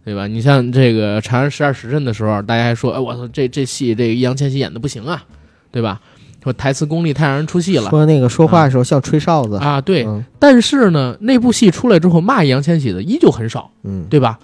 [0.04, 0.26] 对吧？
[0.26, 5.24] 你像这个《长安十二时辰》的时候，大家还说：“哎，我操，这这戏这个易烊千玺演的不行啊，
[5.72, 6.00] 对吧？
[6.42, 7.88] 说台词功力太让人出戏了。
[7.88, 9.80] 说那个说话的时候像吹哨子啊。
[9.80, 10.06] 对，
[10.38, 14.38] 但是呢，那部戏出来之后，骂易烊千玺的依旧很少，嗯，对吧？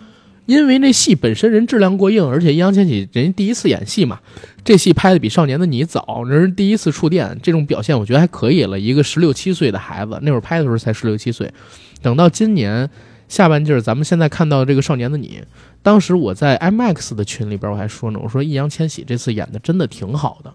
[0.47, 4.19] 因为那戏本身人质量过硬，而且易烊千玺人家第一次演戏嘛，
[4.65, 8.81] 这戏拍的比《少年的你》早，人是第一次触电，这种表现我觉得还可以了。
[8.81, 11.53] 一个十六七岁的孩子，那会儿拍的时候才十六七岁，
[12.01, 12.89] 等到今年。
[13.31, 15.41] 下半季儿，咱们现在看到这个少年的你，
[15.85, 20.53] 当时我在 IMAX 的群里边，我还说呢，我说易烊千玺这次演的真的挺好的，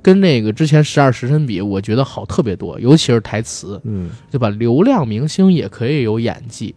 [0.00, 4.48] 跟那个之前十二时辰比，我觉得好特别多，尤其是台词，嗯，对吧？
[4.50, 6.72] 流量明星也可以有演技，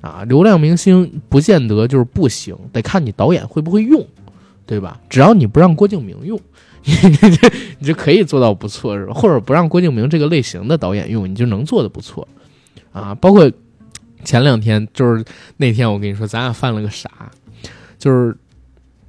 [0.00, 4.06] 啊，流量明星不见得就是不行，得看你导演会不会用，
[4.64, 5.00] 对吧？
[5.10, 6.40] 只要你不让郭敬明用，
[6.84, 6.94] 你
[7.36, 7.48] 就
[7.80, 9.12] 你就可以做到不错，是吧？
[9.12, 12.28] 或者不让郭敬明这个类型的导演用，你就能做的不错，
[12.92, 13.50] 啊，包括。
[14.26, 15.24] 前两天就是
[15.56, 17.08] 那天，我跟你说，咱俩犯了个傻，
[17.96, 18.36] 就是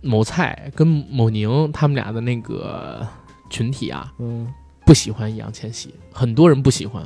[0.02, 3.06] 某菜跟某宁他们俩的那个
[3.50, 4.48] 群体啊，嗯，
[4.86, 7.04] 不喜欢易烊千玺，很多人不喜欢。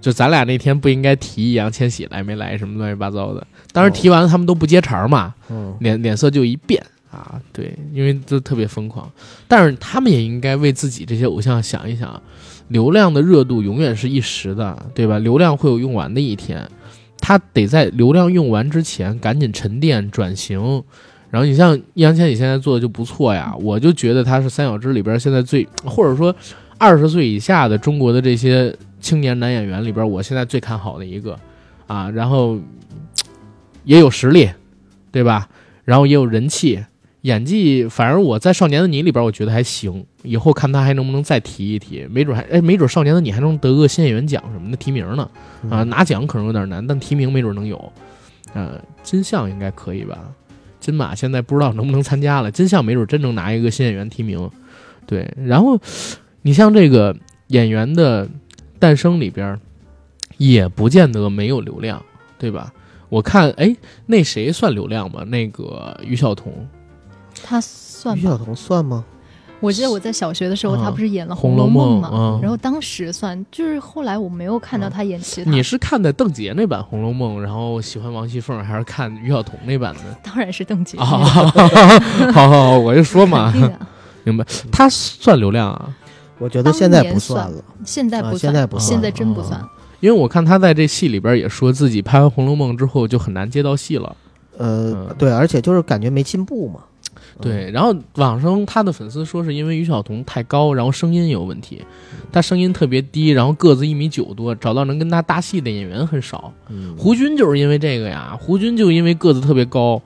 [0.00, 5.32] 就咱俩那天不应该提易烊千玺来没来什么乱七八糟的，当时提完了他们都不接茬嘛，
[5.78, 9.10] 脸脸色就一变啊，对，因为都特别疯狂。
[9.48, 12.20] 但是他们也应该为自己这些偶像想一想，
[12.68, 15.18] 流量的热度永远是一时的，对吧？
[15.18, 16.68] 流量会有用完的一天。
[17.26, 20.60] 他得在流量用完之前赶紧沉淀转型，
[21.30, 26.36] 然后你像易烊千玺现在做的就不错呀，我就觉得他是三小只里边现在最，或者说
[26.76, 31.34] 二十岁以下的中国的这些青年男演员里边，我现在最看好的一个
[31.86, 32.60] 啊，然后
[33.84, 34.50] 也有实力，
[35.10, 35.48] 对吧？
[35.86, 36.84] 然后也有人气。
[37.22, 40.04] 演技，反正我在《少年的你》里边，我觉得还行。
[40.24, 45.30] 以后看他还能不能再提一提，没准还哎，没准《少年的你》还能得个新演员奖什么的提名呢。
[45.70, 47.92] 啊，拿奖可能有点难，但提名没准能有。
[48.54, 50.18] 呃，金像应该可以吧？
[50.80, 54.50] 金马现在不知道能不能参加了，金像没准真能拿一个新演员提名。
[55.06, 55.78] 对，然后
[56.42, 57.14] 你像这个
[57.48, 58.28] 演员的
[58.78, 59.60] 诞生里边，
[60.38, 62.02] 也不见得没有流量，
[62.38, 62.72] 对吧？
[63.10, 65.22] 我看哎，那谁算流量吗？
[65.24, 66.52] 那个于晓彤。
[67.44, 69.04] 他算于晓彤算吗？
[69.64, 72.38] 我记得我在小学的时候，他不是演了《红楼梦》吗？
[72.42, 75.50] 然后当时算，就是后来我没有看到他演其他。
[75.50, 80.00] 你是看的邓婕那版《红楼梦》，然后喜欢王熙凤，还是看于晓彤那版的？
[80.22, 80.98] 当然是邓婕。
[81.02, 81.18] 好
[82.32, 83.52] 好好，我就说嘛，
[84.24, 84.44] 明白。
[84.70, 85.88] 他算流量啊？
[86.38, 89.60] 我觉得现在不算了，现在不算，现在不，现在真不算。
[90.00, 94.14] 因为我看他在这戏里边也说自己拍完《红楼梦》之后就很难接到戏了。
[94.58, 96.80] 呃，对，而且就是感觉没进步嘛。
[97.40, 101.82] 对，然后网上他的粉丝说是因为于晓彤太高，然后声音有问题，
[102.30, 106.52] 他声音特别低，然后个子一米九多，找到能跟他搭戏的演员很少。
[106.96, 110.00] 胡军就是因为这个呀，胡军就因为个子特别高，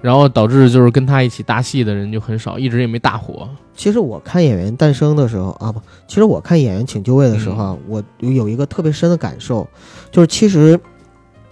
[0.00, 3.48] 然后导致就是跟他一起搭戏的人就很少，一直也没大火。
[3.76, 9.68] 其实我看《演员诞生》的时候啊，不，其实我看《演员请就位》的时候，我有一个特别深的感受，
[10.10, 10.78] 就是其实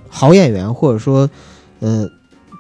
[0.09, 1.31] 好演员或者说，
[1.79, 2.11] 呃。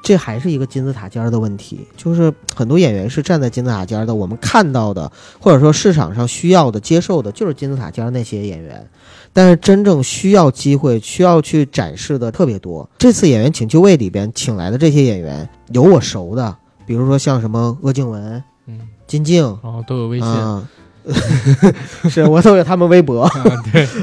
[0.02, 8.88] 这还是一个金字塔尖儿的问题，就是很多演员是站在金字塔尖儿的，我们看到的或者说市场上需要的、接受的，就是金字塔尖儿那些演员。
[9.32, 12.90] 但是真正需要机会、需要去展示的特别多。
[12.98, 20.68] 这次《演员请就位》里边请来的这些演员，有我熟的，比如说像什么鄂靖文、嗯，金靖，哦，都有微信，啊，
[22.10, 23.30] 是我都有他们微博，啊
[23.72, 23.86] 对，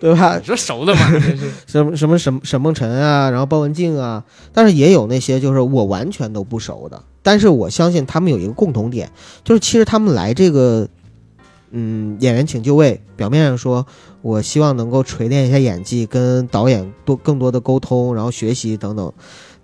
[0.00, 0.40] 对吧？
[0.42, 1.00] 说熟的嘛，
[1.68, 9.10] 什么什么沈沈梦辰啊，然后包文婧啊，但是也有那些就是我完全都不熟的，但是我相信他们有一个共同点，
[9.44, 10.88] 就是其实他们来这个，
[11.70, 13.86] 嗯，演员请就位，表面上说
[14.22, 19.12] 我希望能够锤炼一下演技，跟导演多更多的沟通，然后学习等等，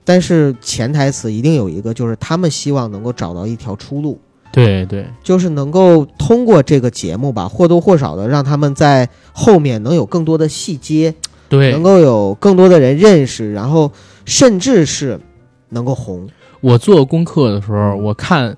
[0.04, 4.20] 但是潜台词一定有一个，就是他们希望能够找到一条出路。
[4.56, 11.14] 对对，就是能够通过这个节目吧，或多或少的让他们在后面能有更多的细节，
[11.50, 13.92] 对能，够有更多的人认识，然后
[14.24, 15.20] 甚至是
[15.68, 16.26] 能够红。
[16.62, 18.56] 我做功课的时候，我看，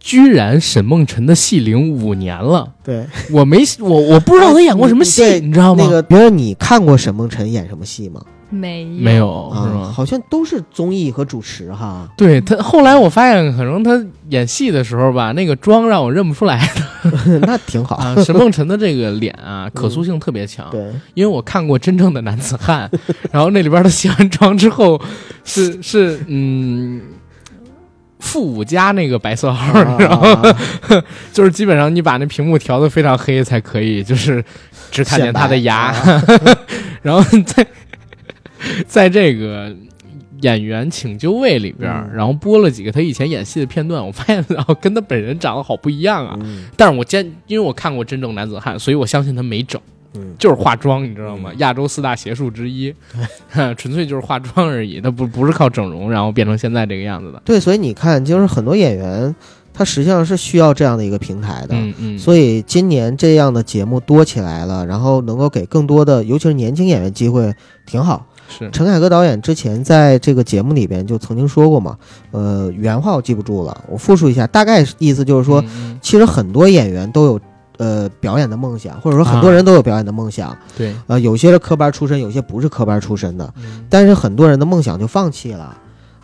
[0.00, 5.84] 居然沈梦辰的戏龄五年了，对，我没我我不知道他演过什么戏，对你知道吗？
[5.84, 8.22] 那个，别人你看过沈梦辰演什么戏吗？
[8.50, 9.92] 没有没有是啊，吗？
[9.94, 12.08] 好像都是综艺和主持哈。
[12.16, 16.66] 对他，后来我发现，可能他演戏的时候吧，那个妆让我认不出来
[17.42, 17.96] 那挺好。
[17.96, 18.16] 啊。
[18.24, 20.68] 沈梦辰的这个脸啊，可塑性特别强。
[20.70, 20.80] 对，
[21.14, 22.90] 因为我看过真正的男子汉，
[23.30, 25.00] 然后那里边他卸完妆之后，
[25.44, 27.00] 是是嗯，
[28.18, 30.42] 负五加那个白色号，你知道吗
[31.32, 34.42] 就是基本上你把那屏幕调的非常黑才可以，就是
[34.90, 36.56] 只看见他的牙，显
[37.02, 37.66] 然后在
[38.86, 39.74] 在这个
[40.42, 46.38] 演员请就位里边，嗯然后播了几个他以前演戏的片段，我发现然后跟他本人长得好不一样啊。
[46.42, 49.80] 嗯但是我见因为我看过真正男子汉，所以我相信他没整。
[50.14, 51.50] 嗯，就是化妆，你知道吗？
[51.58, 52.92] 亚洲四大邪术之一，
[53.76, 57.42] 纯粹就是化妆而已，他不不是靠整容然后变成现在这个样子的。
[57.44, 59.34] 对，所以你看，就是很多演员
[59.74, 61.68] 他实际上是需要这样的一个平台的。
[61.72, 68.26] 嗯嗯，所以今年这样的节目多起来了，然后能够给更多的，尤其是年轻演员机会，挺好。
[68.48, 71.96] 是陈凯歌导演之前在这个节目里边就曾经说过嘛，
[72.30, 77.40] 呃，原话我记不住了，我复述一下，大概意思就是说，嗯其实很多演员都有
[77.76, 85.76] 呃表演的梦想，或者说很多人都有表演的梦想，对，呃，有些是科班出身，有些不是科班出身的，嗯但是很多人的梦想就放弃了。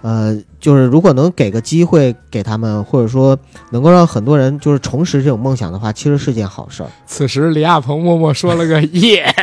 [0.03, 3.35] 呃，就是如果能给个机会给他们，或者说
[3.71, 6.91] 能够让很多人就是重拾这种梦想的话，其实是件好事儿。
[7.07, 9.35] 此时李亚鹏默默说了个 耶。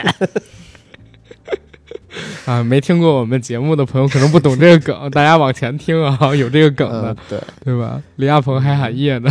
[2.46, 8.02] 啊，没听过我们节目的朋友可能不懂这个梗， 大家往前听啊，有这个梗的嗯，，对，对吧？
[8.16, 9.30] 李亚鹏还喊耶呢，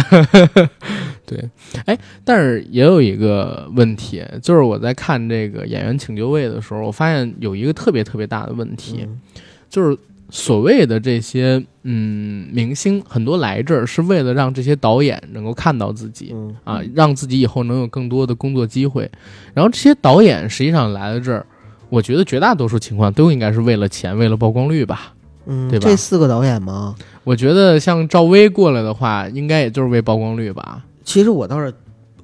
[1.27, 1.42] 对，
[1.87, 9.20] 哎，但是也有一个问题，就是我在看这个演员请就位的时候，我发现有一个特别特别大的问题，嗯。
[9.68, 9.96] 就是
[10.31, 16.31] 所谓的这些嗯明星，很多来这儿是为了让这些导演能够看到自己。
[16.33, 16.57] 嗯。
[16.64, 19.09] 啊，让自己以后能有更多的工作机会，
[19.55, 21.46] 然后这些导演实际上来了这儿，
[21.90, 25.12] 我觉得绝大多数情况都应该是为了钱，为了曝光率吧。
[25.46, 26.94] 嗯，对吧这四个导演吗？
[27.24, 30.83] 我觉得像赵薇过来的话，应该也就是为曝光率吧。
[31.05, 31.74] 其实我倒是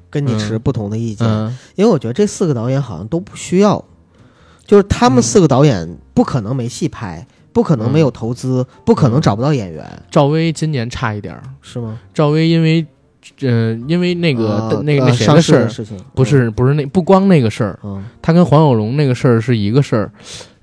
[0.09, 3.85] 跟你嗯持不同的意见，嗯，因为我觉得这四个导演好像都不需要，
[4.65, 11.43] 就是他们四个导演不可能没戏拍，不可能没有投资，不可能找不到演员，赵薇今年差一点儿。
[11.63, 11.99] 是吗？
[12.15, 12.87] 赵薇因为，
[13.43, 20.11] 嗯、因为那个、啊那个那谁的事儿，事情不，是不是那不光那个事儿，嗯他跟黄有龙那个事儿是一个事儿，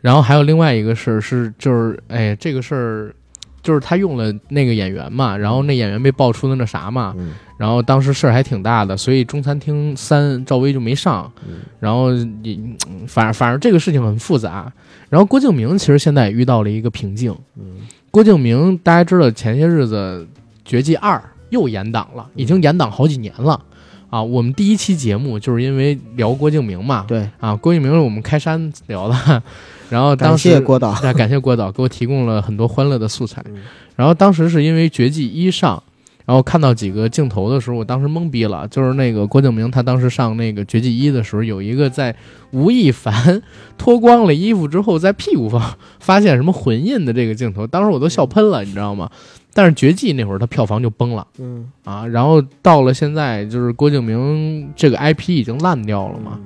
[0.02, 3.16] 然后还有另外一个事儿是就是哎这个事儿。
[3.62, 12.56] 就是他用了那个演员嘛，然后那演员被爆出的那啥嘛，嗯然后当时事儿还挺大的，所以中餐厅三赵薇就没上，嗯然后也
[12.90, 14.70] 嗯反正反正这个事情很复杂。
[15.10, 20.28] 然后郭敬明其实现在也遇到了一个瓶颈，嗯郭敬明大家知道前些日子
[20.66, 21.16] 《绝技二》
[21.54, 23.62] 又延档了，已经延档好几年了。
[24.10, 29.16] 啊，我们第一期节目就是因为聊郭敬明嘛，对，啊，郭敬明是我们开山聊的，
[29.90, 33.62] 然后当感时谢郭导， 啊，感谢郭导给我提供了很多欢乐的素材嗯。
[33.96, 35.82] 然后当时是因为《绝技一》上，
[36.26, 38.68] 然后看到几个镜头的时候，我当时懵逼了。
[38.68, 42.16] 就是那个郭敬明他当时上那个《绝技一》的时候，有一个在
[42.52, 43.42] 吴亦凡
[43.80, 49.10] 脱光了衣服之后，在屁股上发现什么魂印的这个镜头，当时我都笑喷了，你知道吗？
[49.54, 56.40] 但是《绝技》那会儿他票房就崩了嗯，啊，然后到了现在，就是郭敬明这个 IP 已经烂掉了嘛，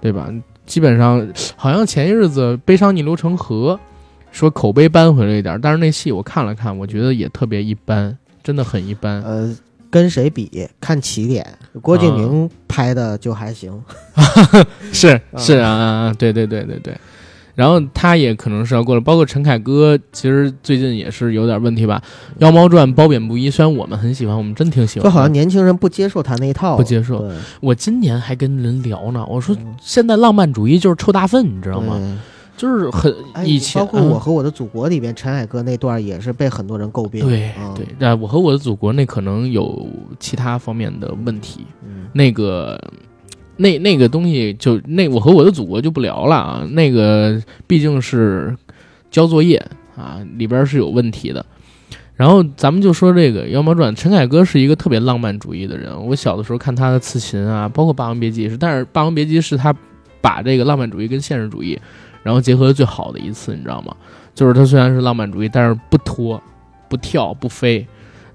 [0.00, 0.28] 对吧？
[0.66, 3.78] 基本上好像前些日子《悲伤逆流成河》
[4.32, 9.22] 说口碑扳回了一点儿，但是那戏我看了看，我觉得也特别一般，真的很一般。
[9.22, 9.54] 呃，
[9.90, 10.66] 跟谁比？
[10.80, 11.46] 看起点，
[11.82, 13.78] 郭敬明拍的就还行，
[14.90, 16.96] 是啊是啊啊啊，对对对对对。
[17.54, 22.02] 然后他也可能是要过来，包括陈凯歌，其实最近也是有点问题吧。
[22.38, 27.30] 《妖猫传》褒贬不一，虽然我们很喜欢，我们真挺喜欢，就好像年轻人不接受他那一套，不接受。
[27.60, 32.18] 我今年还跟人聊呢，我说现在浪漫主义就是臭大粪，你知道吗？
[32.56, 37.24] 就是很以前，包括我和我的祖国里边，陈凯歌那段也是被很多人诟病。
[37.24, 39.86] 对对，那我和我的祖国那可能有
[40.18, 41.66] 其他方面的问题。
[42.12, 42.80] 那个。
[43.56, 48.56] 那那个东西就那我和我的祖国就不聊了啊，那个毕竟是
[49.10, 49.64] 交作业
[49.96, 51.44] 啊，里边是有问题的。
[52.16, 55.90] 然后咱们就说这个《妖猫传》，陈凯歌是一个特别浪漫主义的人。
[56.06, 59.74] 我小的时候看他的刺秦啊，包括《霸王别姬》是，但是《霸王别姬》是他
[60.20, 61.76] 把这个浪漫主义跟现实主义
[62.22, 63.94] 然后结合的最好的一次，你知道吗？
[64.34, 66.40] 就是他虽然是浪漫主义，但是不拖、
[66.88, 67.86] 不跳、不飞。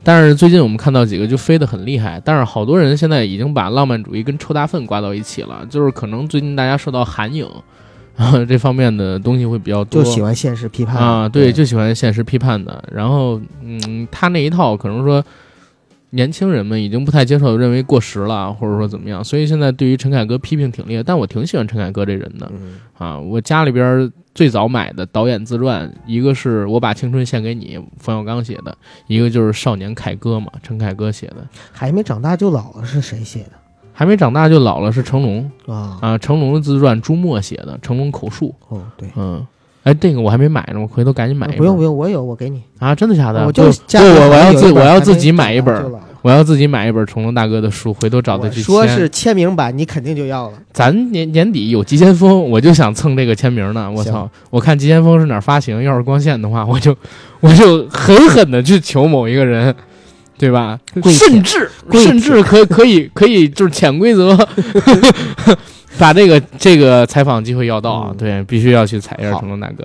[0.03, 7.45] 但是最近我们看到几个就飞得很厉害，但是好多人现在已经把浪漫主义跟臭大粪挂到一起了，就是可能最近大家受到韩影
[8.17, 10.97] 啊这方面的东西会比较多，就喜欢现实批判。
[10.97, 12.83] 啊，对，就喜欢现实批判的。
[12.91, 15.23] 然后，嗯，他那一套可能说
[16.12, 21.03] 年轻人们已经不太接受，认为过时了，或者说怎么样，所以现在对于陈凯歌批评挺烈。
[21.03, 22.51] 但我挺喜欢陈凯歌这人的
[22.97, 24.12] 啊，我家里边。
[24.36, 28.72] 最早买的导演自传，一个是我把青春献给你，冯小刚写的；
[29.07, 31.45] 一个就是少年凯歌嘛，陈凯歌写的。
[31.74, 33.51] 还没长大就老了是谁写的？
[33.91, 36.18] 还没长大就老了是成龙啊啊！
[36.18, 38.55] 成龙的自传，朱墨写的，成龙口述。
[38.70, 39.45] 哦，对，嗯，
[39.89, 41.57] 哎，这个我还没买呢，我回头赶紧买一本。
[41.57, 42.93] 不用不用，我有，我给你啊！
[42.93, 43.45] 真的假的？
[43.45, 45.83] 我就对，我我要自我要自己买一本。
[46.21, 48.61] 我要自己买一本成龙大哥的书，回头找他去。
[48.61, 50.57] 说是签名版，你肯定就要了。
[50.73, 53.89] 咱年年底有急先锋，我就想蹭这个签名呢。
[53.89, 54.29] 我操！
[54.49, 56.93] 我看急先锋是哪发行，要是光线的话，我就
[57.39, 59.73] 我就狠狠的去求某一个人，
[60.37, 60.77] 对吧？
[61.05, 64.37] 甚至甚至可可以可以就是潜规则，
[65.97, 68.15] 把这个这个采访机会要到啊！
[68.17, 69.83] 对，必须要去采一下成龙大哥。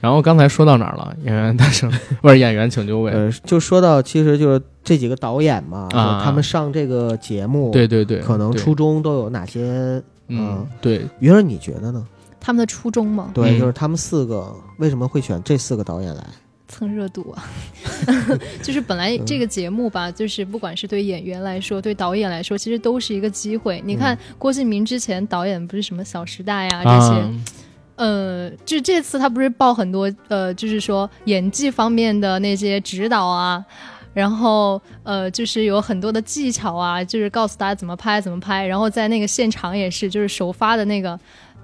[0.00, 1.14] 然后刚才说到哪儿了？
[1.24, 3.12] 演员大声不是演员请就位。
[3.12, 5.88] 呃，就说到其实就是这几个导演嘛，
[6.24, 10.02] 他们上这个节目，对对对，可能初衷都有哪些？
[10.28, 11.06] 嗯，对。
[11.18, 12.06] 云儿，你觉得呢？
[12.40, 13.30] 他们的初衷吗？
[13.34, 16.24] 对，就是他们四个为什么会选这四个导演来
[16.70, 17.44] 蹭热度啊？
[18.62, 23.82] 就是本来这个节目吧，就是不管是对演员来说，对导演来说，其实都是一个机会。
[23.84, 27.22] 你看郭敬明之前导演不是什么《小时代》呀这些。
[27.96, 33.62] 呃，就这次他不是报很多呃，就是说演技方面的那些指导啊，
[34.14, 41.18] 然后呃，就是有很多的技巧啊，就是告诉大家怎么拍怎么拍，然后在那个现场也是，就是首发的那个。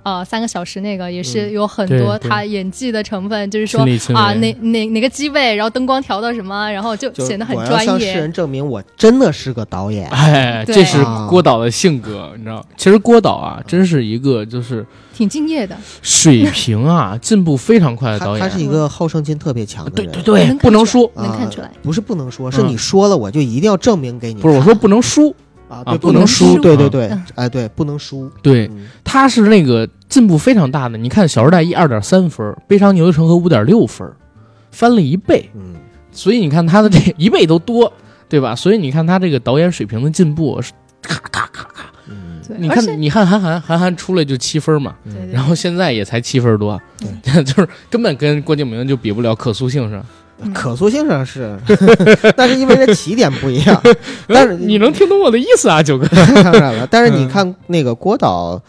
[0.07, 3.81] 呃，三个小时那个也是有很多他演技的成分，就是说
[4.15, 7.85] 啊，哪哪哪个机位，然后灯光调到什么，然后就显得很专业。
[7.85, 10.09] 向世人证明我真的是个导演。
[10.11, 12.65] 哎，这是郭导的性格，你知道？
[12.77, 18.41] 其实郭导啊，真是一个就是挺敬业的，水平啊，进步非常快的导演。
[18.41, 20.13] 他是一个好胜心特别强的人。
[20.13, 21.69] 对对对，不能输，能看出来。
[21.83, 24.41] 不是不能说，是你说了，我就一定要证明给你。
[24.41, 25.35] 不是我说不能输。
[25.69, 28.71] 啊，对，不能输，对对对，哎，对，不能输，对，
[29.03, 30.97] 他是那个进步非常大的。
[30.97, 34.09] 你看《小时代》一二点三分，《悲伤牛城河》五点六分，
[34.71, 35.75] 翻了一倍，嗯，
[36.13, 37.93] 所以你看他的这一倍都多，
[38.29, 38.55] 对吧？
[38.55, 44.95] 所以你看他这个导演水平的进步是咔咔咔咔，嗯，你看，你看韩寒，韩寒出来就七分嘛，
[45.33, 46.81] 然后现在也才七分多，
[47.23, 50.05] 就是根本跟郭敬明就比不了可塑性上。
[50.55, 51.59] 可塑性上是，
[52.37, 53.83] 但是因为这起点不一样。
[54.29, 56.07] 但是你能听懂我的意思啊，九哥？
[56.43, 58.61] 当然了，但是你看那个郭导，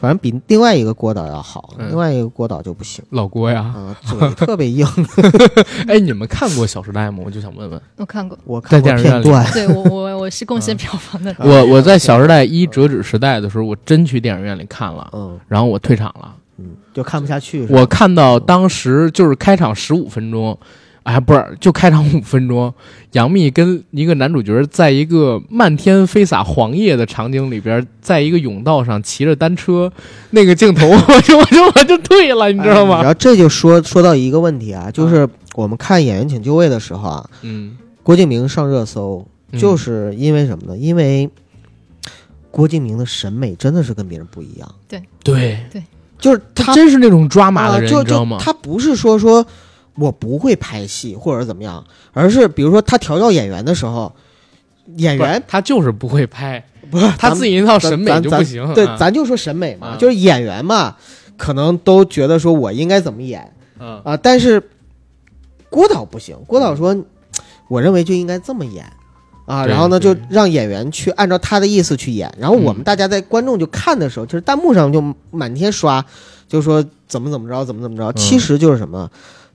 [0.00, 3.04] 反正比另外一个郭导要好，另外一个郭导就不行。
[3.10, 4.84] 老郭呀，啊，嘴特别硬。
[5.86, 7.18] 哎，你们看过《小时代》吗？
[7.24, 7.80] 我就想问问。
[7.96, 9.46] 我看过，我看过片段。
[9.52, 11.32] 对我，我我是贡献票房的。
[11.38, 17.64] 我我在《小时代》一折纸时代的时候，我真去电影院里看了，嗯，然后我退场了，嗯，就看不下去。
[17.70, 20.58] 我看到当时就是开场十五分钟。
[21.04, 22.72] 哎，不是，就开场五分钟，
[23.12, 29.92] 杨幂跟一个男主角在一个漫天飞洒黄叶的场景里边，在一个甬道上骑着单车，
[30.30, 32.98] 那个镜头， 我就我就我就退了，你知道吗？
[32.98, 39.26] 然后这就说说到一个问题啊，就是我们看《演员请就位》的时候啊，嗯，郭敬明上热搜，
[39.58, 40.78] 就是因为什么呢？
[40.78, 41.28] 因为
[42.52, 44.72] 郭敬明的审美真的是跟别人不一样。
[44.86, 45.82] 对对对，
[46.20, 48.38] 就是他真是那种抓马的人，你知道吗？
[48.40, 49.44] 他不是说说。
[49.96, 54.12] 我不会拍戏或者怎么样，而是比如说他调教演员的时候，
[54.96, 58.72] 演员他就是不会拍，不是他自己那套审美就不行。
[58.74, 60.96] 对，咱就说审美嘛，就是演员嘛，
[61.36, 63.52] 可能都觉得说我应该怎么演，
[64.04, 64.62] 啊，但是
[65.68, 66.96] 郭导不行，郭导说，
[67.68, 68.84] 我认为就应该这么演，
[69.46, 76.04] 啊，然后呢就让演员去按照他的意思去演，然后我们嗯大家在观众就看的时候，就是弹幕上就满天刷，
[76.48, 79.10] 就说怎么怎么着，怎么怎么着，其实就是什么，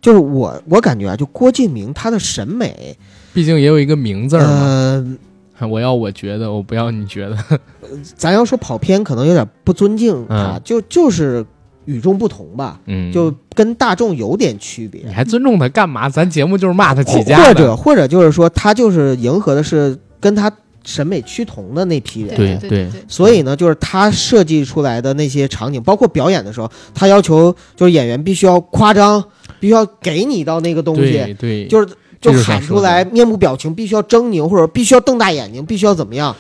[0.08, 2.96] 就是我我感觉啊，就郭敬明他的审美，
[3.34, 5.18] 毕竟也有一个名字儿嘛。
[5.60, 7.38] 呃，我要我觉得，我不要你觉得。
[8.16, 11.46] 咱要说跑偏，可能有点不尊敬他，嗯就就是
[11.84, 15.12] 与众不同吧，嗯，就跟大众有点区别你。
[15.12, 16.08] 还尊重他干嘛？
[16.08, 17.54] 咱节目就是骂他起家或。
[17.54, 20.50] 者或者就是说，他就是迎合的是跟他
[20.86, 22.34] 审美趋同的那批人。
[22.38, 29.22] 对对对，所以呢，就是他设计出来的那些场景，包括表演的时候，他要求就是演员必须要夸张，
[29.60, 31.88] 必须要给你到那个东西，对对，就是
[32.20, 36.36] 就喊出来，面部表情必须要狰狞，或者必须要瞪大眼睛，必须要怎么样。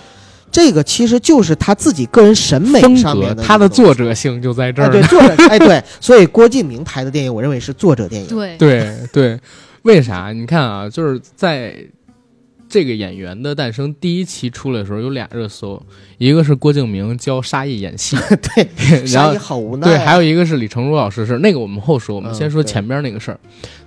[0.49, 5.01] 这个其实就是他自己个人审美上面的，他的作者性就在这哎，对。
[5.03, 8.27] 作者哎对，所以郭敬明拍的电影，我认为是作者电影。
[8.29, 9.39] 对对对，
[9.83, 10.31] 为啥？
[10.31, 11.75] 你看啊，就是在
[12.69, 15.81] 这个演员的诞生第一期出来的时候，有俩热搜，
[16.17, 18.15] 一个是郭敬明教沙溢演戏，
[18.55, 18.67] 对，
[19.13, 20.05] 然后沙溢好无奈对，啊。
[20.05, 23.39] 还有一个是李成儒老师，是那个我们后说，我们先说前边那个事儿。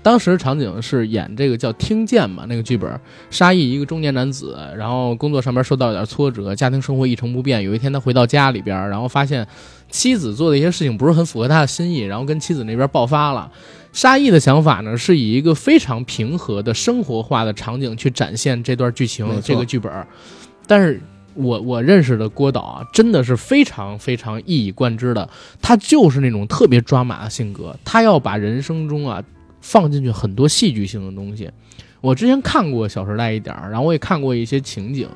[0.03, 2.99] 当时场景是演这个叫《听见》嘛，那个剧本，
[3.31, 7.63] 沙溢一个中年男子，然后工作上面受到一点挫折，家庭生活一成不变。
[7.63, 9.47] 有一天他回到家里边，然后发现
[9.91, 13.51] 妻子做的一些事情不是很符合他的心意，然后跟妻子那边爆发了。
[13.93, 19.93] 沙溢的想法呢，是以一个非常平和的生活化的场景去展现这段剧情，这个剧本。
[20.67, 21.01] 但是
[21.35, 25.29] 我我认识的郭导啊，真的是非常非常一以贯之的，
[25.61, 29.23] 他就是那种特别抓马的性格，他要把人生中啊
[29.61, 31.51] 放进去很多戏剧性的东西。
[32.01, 35.07] 我之前看过《小时代》一点儿，然后我也看过一些情景，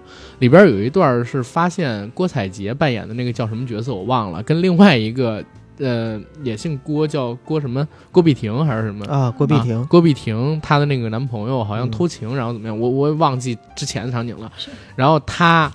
[0.40, 5.42] 里边有一段是发现郭采洁扮演的那个叫什么角色我忘了，跟另外一个
[5.78, 12.78] 呃也姓郭叫郭什么郭碧婷还是什么啊，郭碧婷啊，郭碧婷她的那个男朋友好像嗯偷情，然后怎么样？
[12.78, 14.50] 我我也忘记之前的场景了。
[14.94, 15.72] 然后他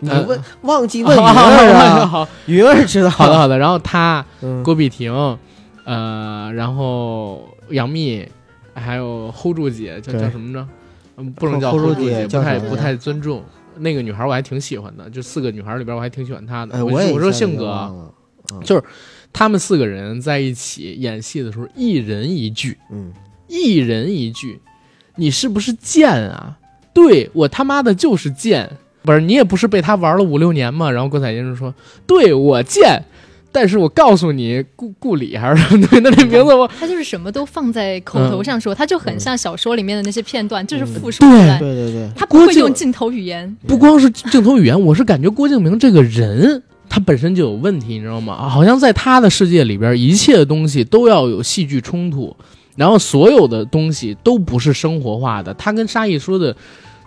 [0.00, 3.10] 你呃问忘记问云好儿啊， 好云儿知道。
[3.10, 3.58] 好的好的。
[3.58, 5.12] 然后他嗯，郭碧婷，
[5.84, 8.28] 呃，然后杨幂，
[8.74, 10.68] 还有 hold 住姐叫叫什么呢？
[11.16, 13.42] 嗯，不能叫 hold 住姐不太不太尊重。
[13.78, 16.74] 那个女孩我还挺喜欢的，就四个女孩里边我还挺喜欢她的。
[16.76, 18.84] 哎，我我说性格啊，忘了
[19.32, 22.76] 他们四个人在一起演戏的时候，一人一句。
[22.90, 23.12] 嗯，
[23.48, 24.60] 一人一句，
[25.16, 26.56] 你是不是贱啊？
[26.94, 28.68] 对我他妈的就是贱，
[29.02, 30.90] 不是你也不是被他玩了五六年嘛？
[30.90, 31.74] 然后郭采洁就说
[32.06, 33.02] ：“对我贱，
[33.50, 43.56] 但是我告诉你，顾顾里还是什么对，那这名字我他就是什么都放在口头上说，他就很像小说里面的那些片段，就是复述对出来，对对对，他不会用镜头语言。
[43.66, 46.62] 不光是镜头语言，我是感觉郭敬明这个人。”
[46.92, 48.46] 他本身就有问题，你知道吗？
[48.50, 52.36] 好像在他的世界里边，一切的东西都要有戏剧冲突，
[52.76, 55.54] 然后所有的东西都不是生活化的。
[55.54, 56.54] 他跟沙溢说的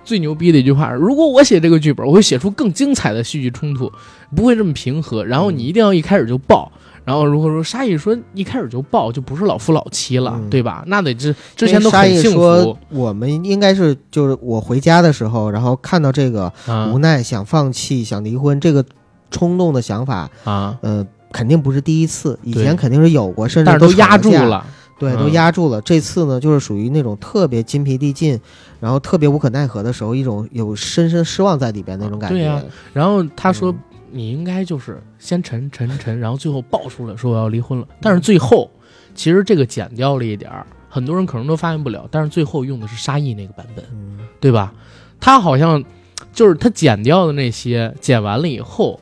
[0.04, 3.92] 最牛逼的一句话：如果我写这个剧本，我会写出更精彩的戏剧冲突，
[4.36, 5.24] 不会这么平和。
[5.24, 6.72] 然后你一定要一开始就爆。
[7.04, 10.84] 然后如果说沙溢说一开始就爆，就不是老夫老妻了，嗯对吧？
[10.88, 18.84] 那得之之前都很幸福说，我们应该是就是我回家的时候，然后看到这个啊无奈、想放弃、想离婚这个
[19.32, 20.78] 冲动的想法，啊！
[20.82, 24.66] 呃，肯定不是第一次，以前肯定是有过，甚至但是都压住了，
[24.98, 25.82] 对，嗯都压住了。
[25.82, 28.40] 这次呢，就是属于那种特别筋疲力尽，
[28.80, 32.36] 然后特别无可奈何的时候，一种有深深失望在里边那种感觉。
[32.38, 32.62] 对呀
[32.94, 33.80] 然后他说嗯
[34.12, 37.86] 你应该就是先沉沉沉，然后最后爆出来说我要离婚了。
[38.00, 38.72] 但是最后
[39.14, 42.08] 其实这个剪掉了一点儿，很多人可能都发现不了。
[42.10, 44.74] 但是最后用的是沙溢那个版本，嗯，对吧？
[45.20, 45.84] 他好像
[46.32, 48.98] 就是他剪掉的那些，剪完了以后，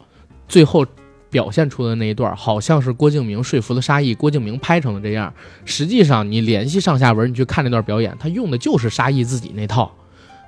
[0.53, 0.85] 最后
[1.31, 5.33] 表现出的那一段，好像是郭敬明说服了沙溢，郭敬明拍成了这样。
[5.65, 9.91] 实际上你联系上下文，你去看那段表演，他用的就是沙溢自己那套。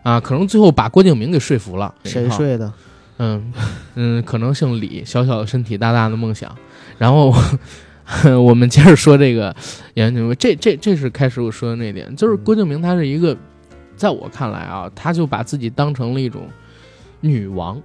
[0.03, 1.91] 啊，可能最后把郭敬明给说服了。
[2.03, 2.72] 谁睡的？
[3.18, 3.51] 嗯
[3.95, 6.56] 嗯，可能姓李，小小的身体，大大的梦想。
[6.99, 7.34] 然后
[8.43, 9.56] 我们接着说这个
[9.95, 13.36] 演员， 这这这是开始我说的那点，就是郭敬明他是一个，
[13.95, 16.47] 在我看来啊，他就把自己当成了一种
[17.22, 17.82] 女王，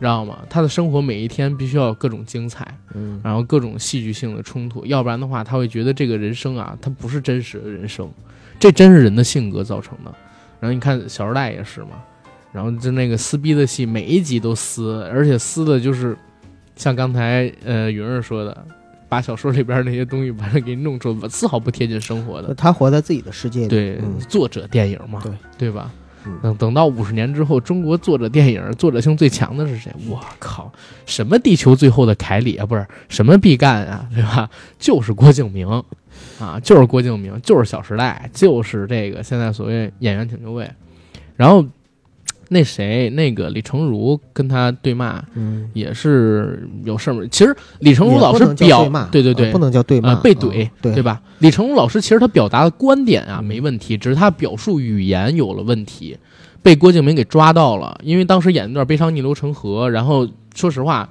[0.00, 0.38] 知道吗？
[0.48, 8.10] 他的生活每一天必须要有各种精彩，嗯，然后各种戏剧性的冲突，要不然的话，他会觉得这个人生啊，他不是真实的人生，
[8.58, 10.12] 这真是人的性格造成的。
[10.58, 12.02] 然后你看《小时代》也是嘛，
[12.52, 16.16] 然后就那个撕逼的戏，每一集都撕，而且撕的就是
[16.76, 18.66] 像刚才呃云儿说的，
[19.08, 22.54] 把小说里边那些东西把它给弄出来，丝毫不贴近生活的。
[22.54, 23.68] 他活在自己的世界里。
[23.68, 25.90] 对，嗯作者电影嘛，对对吧？
[26.42, 29.90] 等等到五十年之后，中国作者电影作者性最强的是谁？
[30.08, 30.70] 我靠，
[31.06, 34.48] 什么地球最后的凯里啊，不是什么毕赣啊，对吧？
[34.78, 35.66] 就是郭敬明
[36.38, 40.70] 啊，就是郭敬明，就是《小时代》，就是这个现在所谓演员请就位。
[41.36, 41.64] 然后
[42.52, 47.28] 那谁，那个李成儒跟他对骂，嗯，也是有事儿。
[47.28, 51.02] 其实李成儒老师表对骂，对对不能叫对骂，啊，被怼啊，对对？
[51.02, 51.22] 吧？
[51.38, 56.18] 李成儒老师其实他表达的观点啊嗯没问题，只是他表述语言有了问题，
[56.60, 57.98] 被郭敬明给抓到了。
[58.02, 61.08] 因为当时演那段《悲伤逆流成河》，然后说实话，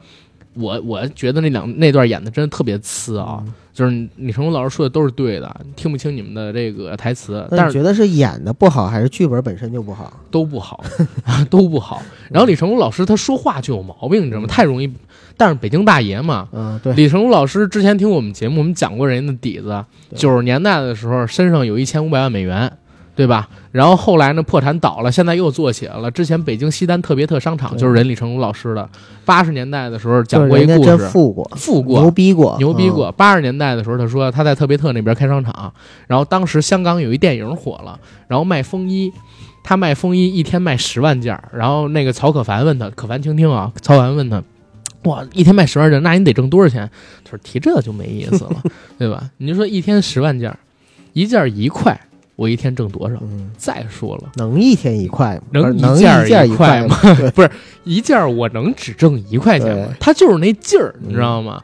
[0.55, 10.11] 我我觉得那两那段演的真的特别次啊，嗯就是李成儒老师说的都是对的，听不清你们的这个台词，但是你觉得是演的不好，还是剧本本身就不好？
[10.29, 10.83] 都不好，
[11.49, 12.01] 都不好。
[12.29, 14.47] 然后李成儒老师他说话就有毛病，你知道吗？
[14.47, 14.93] 太容易，
[15.37, 19.85] 但是北京大爷嘛，嗯，对，李成儒老师之前听我们节目，我们讲过人家的底子。
[20.13, 22.69] 九十年代的时候，身上有一千五百万美元，
[23.19, 23.49] 对吧？
[23.73, 26.09] 然后后来呢，破产倒了，现在又做起来了。
[26.09, 28.89] 之前北京西单特别特商场就是人李成儒老师的。
[29.25, 32.59] 八十年代的时候讲过一故事，富过，富过牛逼过，嗯。
[32.59, 33.11] 牛逼过。
[33.11, 35.73] 八十年代的时候，他说他在特别特那边开商场，
[36.07, 37.99] 然后当时香港有一电影火了，
[38.29, 39.11] 然后卖风衣，
[39.65, 44.41] 他卖风衣一天卖十万件儿，然后那个曹可凡问他，可凡听听啊，曹可凡问他。
[45.03, 46.89] 哇，一天卖十万件，那你得挣多少钱？
[47.25, 48.63] 他说提这就没意思了，
[48.97, 49.29] 对吧？
[49.37, 50.57] 你就说一天十万件，
[51.11, 51.99] 一件一块，
[52.39, 53.17] 我一天挣多少？
[53.21, 55.41] 嗯，再说了，能一天一块吗？
[55.51, 56.09] 能能一件
[56.39, 56.95] 儿一块吗？
[57.35, 57.51] 不是
[57.83, 59.93] 一件我能只挣一块钱吗？
[59.99, 61.61] 他就是那劲儿，你知道吗？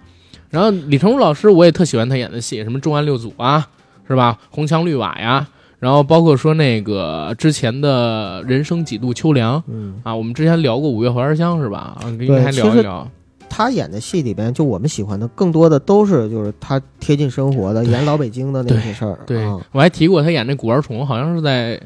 [0.49, 3.65] 然后李成儒老师，我也特喜欢他演的戏，什么《重案六组》啊，
[4.05, 4.37] 是吧？
[4.53, 5.47] 《红墙绿瓦》呀，
[5.79, 11.95] 然后包括说那个之前的人生几度秋凉嗯，啊，我们之前聊过《五月槐花香》是吧？
[12.01, 13.09] 啊，应对该聊一聊。
[13.49, 19.17] 他演的戏里边，就我们喜欢的更多的都是就是他贴近生活的，演老北京的那些事儿。
[19.25, 21.79] 对啊，我还提过他演那古玩虫，好像是在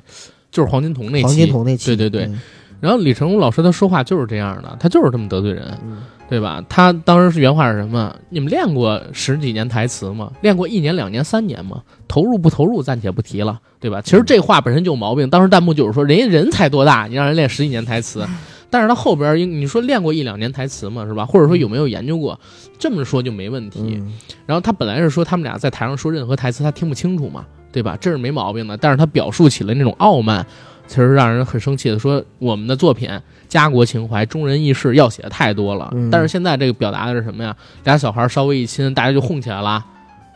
[0.52, 1.24] 就是黄金瞳那期。
[1.24, 2.40] 黄金瞳那期，对对对嗯
[2.80, 5.78] 然后李成儒老师他说话就是这样的，他就是这么得罪人。
[5.84, 5.98] 嗯
[6.30, 6.64] 对吧？
[6.70, 8.16] 他当时是原话是什么？
[8.30, 10.32] 你们练过十几年台词吗？
[10.42, 11.82] 练过一年、两年、三年吗？
[12.08, 14.00] 投入不投入暂且不提了，对吧？
[14.00, 15.28] 其实这话本身就有毛病。
[15.28, 18.24] 当时弹幕就是说，人家人才多大，你让人练十几年台词？
[18.70, 21.06] 但是他后边你说练过一两年台词嘛？
[21.06, 21.26] 是吧？
[21.26, 22.40] 或者说有没有研究过？
[22.78, 23.80] 这么说就没问题。
[24.00, 24.14] 嗯
[24.46, 27.98] 然后他本来是说他们俩在台上说任何台词他听不清楚嘛，对吧？
[28.00, 28.78] 这是没毛病的。
[28.78, 30.46] 但是他表述起了那种傲慢，
[30.88, 32.00] 其实让人很生气的。
[32.00, 33.10] 说我们的作品
[33.48, 37.56] 家国情怀、中人义士要写的太多了，嗯但是现在这个表达的是什么呀？
[37.84, 39.86] 俩小孩稍微一亲，大家就哄起来了，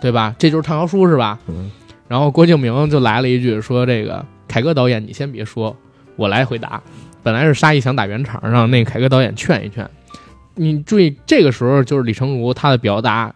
[0.01, 0.35] 对吧？
[0.37, 1.39] 这就是畅销书是吧？
[1.47, 1.71] 嗯
[2.07, 5.75] 然后郭敬明就来了一句说：“这个凯歌导演，你先别说，
[6.15, 6.79] 我来回答。”
[7.23, 9.89] 本来是沙溢想打圆场，让那个凯歌导演劝一劝。
[10.55, 13.33] 你注意，这个时候就是李成儒他的表达，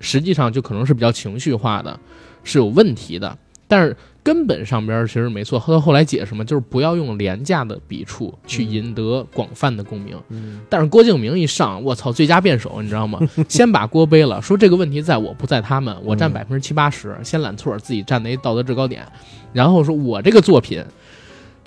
[0.00, 1.98] 实际上就可能是比较情绪化的，
[2.44, 3.38] 是有问题的。
[3.66, 10.16] 但是根本上边其实没错，他后来解释嘛，就是不要用廉价的笔触去赢得广泛的共鸣。
[10.30, 13.18] 嗯但是郭敬明一上，我操，最佳辩手，你知道吗？
[13.48, 19.06] 先把锅背了，说这个问题在我不在他们，我占嗯百分之七八十，先揽错，自己站在一道德制高点，
[19.52, 20.82] 然后说我这个作品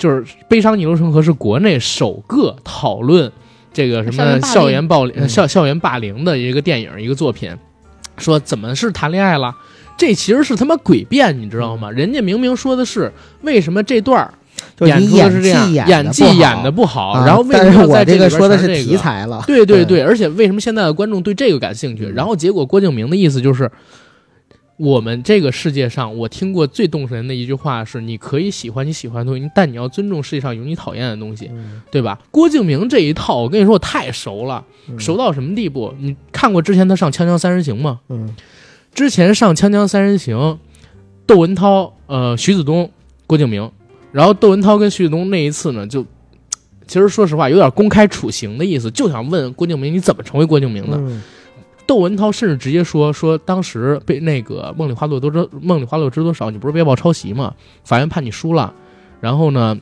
[0.02, 3.32] 就是《悲伤逆流成河》是国内首个讨论
[3.72, 5.30] 这个什么校校园园暴力、嗯。
[5.30, 7.56] 校校园霸凌的一个电影一个作品，
[8.18, 9.56] 说怎么是谈恋爱了？
[9.96, 11.92] 这其实是他妈诡辩，你知道吗？
[11.92, 13.12] 人家明明说的是
[13.44, 14.28] 为什么这段
[14.80, 20.00] 演出的是这样，技演技演的不好，啊然后为什么在这个说的是全这个题材了，对对对。
[20.00, 22.08] 对，而且为什么现在的观众对这个感兴趣？
[22.08, 22.14] 嗯。
[22.16, 23.70] 然后结果郭敬明的意思就是，
[24.82, 32.18] 我们这个世界上，我听过最动人的一句话是：你可以喜欢你喜欢的东西，但你要尊重世界上有你讨厌的东西，嗯对吧？
[32.32, 35.94] 郭敬明这一套，我跟你说，我太熟了，嗯熟到什么地步？
[36.00, 38.00] 你看过之前他上《锵锵三人行》吗？
[38.10, 38.36] 嗯
[38.96, 40.36] 之前上《锵锵三人行》，
[41.28, 42.90] 窦文涛、呃徐子东、
[43.28, 43.72] 郭敬明，
[44.12, 46.04] 然后窦文涛跟徐子东那一次呢，就
[46.88, 50.98] 其实说实话有点公开处刑的意思，就想问郭敬明你怎么成为郭敬明的？
[50.98, 51.22] 嗯
[51.88, 57.54] 窦文涛甚至直接说说当时被那个梦里花落多知梦里花落知多少，你不是被曝抄袭吗？
[57.84, 58.74] 法院判你输了，
[59.20, 59.78] 然后呢，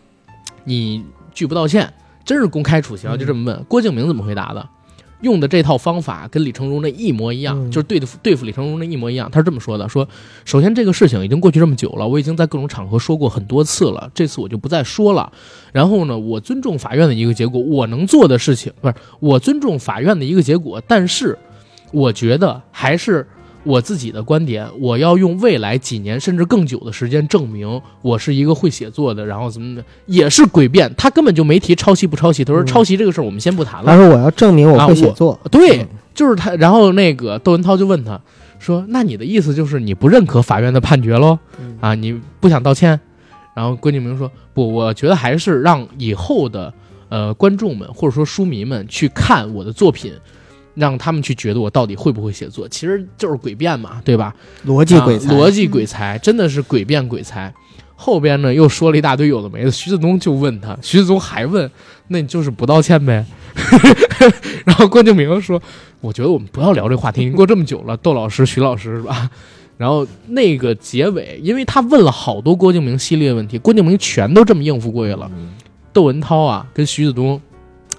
[0.63, 1.93] 你拒不道歉，
[2.25, 3.63] 真是公开处刑，就这么问。
[3.65, 4.67] 郭敬明怎么回答的？
[5.21, 9.29] 用的这套方法跟李成儒那一模一样，就是对付对付李成儒那一模一样。
[9.29, 10.07] 他是这么说的：说
[10.45, 15.29] 首先这个事情已经过去这么久了，我已经在各种场合说过很多次了，这次我就不再说了。
[15.73, 21.37] 然后呢，我尊重法院的一个结果，我能做的事情不是我尊重法院的一个结果，但是
[21.91, 23.25] 我觉得还是
[23.63, 30.91] 我自己的观点，我要用未来几年甚至更久的时间证明我是一个会写作的，然后怎么的，也是诡辩。
[30.95, 33.87] 他根本就没提抄袭不抄袭，他说嗯抄袭这个事儿我们先不谈了。
[33.87, 36.55] 他说我要证明我啊会写作，对嗯，就是他。
[36.55, 38.19] 然后那个窦文涛就问他
[38.59, 41.37] 说：“那你的意思就是你不认可法院的判决喽？
[41.59, 42.99] 嗯啊，你不想道歉？”
[43.53, 46.73] 然后郭敬明说：“不，我觉得还是让以后的
[47.09, 50.13] 呃观众们或者说书迷们去看我的作品。”
[50.79, 54.33] 让他们去觉得我到底会不会写作，其实就是诡辩嘛，对吧？
[54.65, 57.53] 逻辑鬼才，啊逻辑鬼才，真的是诡辩鬼才。
[57.95, 61.69] 后边呢又说了一大堆有的没的，徐子东就问他，徐子东还问，
[62.07, 63.25] 那你就是不道歉呗？
[64.65, 65.61] 然后郭敬明说，
[65.99, 69.29] 我觉得我们不要聊这个话题，已经过这么久了，窦老师、徐老师是吧？
[69.75, 75.29] 然后那个结尾，因为他问了好多郭敬明系列问题，郭敬明全都这么应付过去了。
[75.91, 77.41] 窦文涛啊，跟徐子东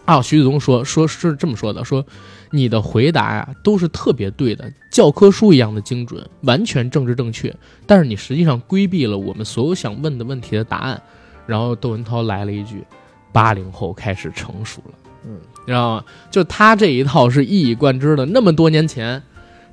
[0.06, 2.04] 啊，徐子东说说是这么说的，说
[2.50, 7.54] 你的回答呀都是特别对的，教科书一样的精准，完全政治正确，
[7.86, 11.00] 但是你实际上规避了我们所有想问的问题的答案。
[11.46, 12.84] 然后窦文涛来了一句
[13.32, 14.94] ：“八零后开始成熟了。”
[15.26, 16.04] 嗯，你知道吗？
[16.30, 19.22] 就他这一套是一以贯之的，那么多年前。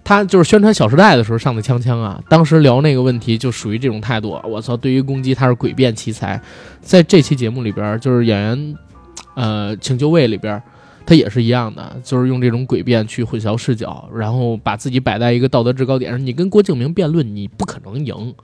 [0.04, 4.40] 他就是宣传《小时代》的时候上的锵锵啊，当时聊那个问题就属于这种态度。
[4.46, 6.42] 我操，对于攻击他是诡辩奇才，
[6.80, 8.76] 在这期节目里边，就是演员，
[9.36, 10.64] 呃，请就位里边，
[11.08, 16.24] 他也是一样的，就是用这种诡辩去混淆视角，然后把自己摆在一个道德制高点上。
[16.24, 18.36] 你跟郭敬明辩论，你不可能赢，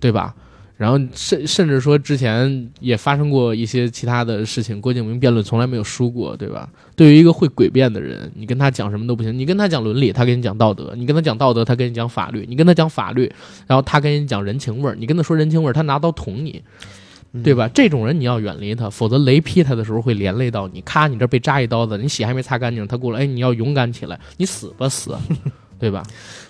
[0.00, 0.34] 对吧？
[0.76, 6.66] 然后甚甚至说之前也发生过一些其他的事情，郭敬明辩论从来没有输过，对吧？
[6.96, 9.38] 对于一个会诡辩的人，你跟他讲什么都不行。
[9.38, 13.30] 你跟他讲伦理，他跟你讲道德；你跟他讲道德，他跟你讲法律；你跟他讲法律，
[13.66, 14.96] 然后他跟你讲人情味儿。
[14.98, 16.62] 你跟他说人情味儿，他拿刀捅你，
[17.44, 17.68] 对吧？
[17.72, 20.80] 这种人你要远离他，否则雷劈他的时候会连累到你。
[20.80, 25.16] 咔，你这被扎一刀子，你血还没擦干净，他过来，哎，你要勇敢起来，你死吧死。
[25.80, 26.02] 对吧？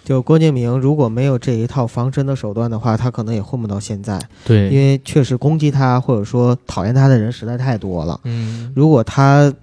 [0.03, 4.20] 就郭敬明如果没有这一套防身的手段的话，他可能也混不到现在。
[4.45, 8.18] 对，因为确实攻击他或者说讨厌他的人实在太多了。
[8.24, 9.55] 嗯，如果他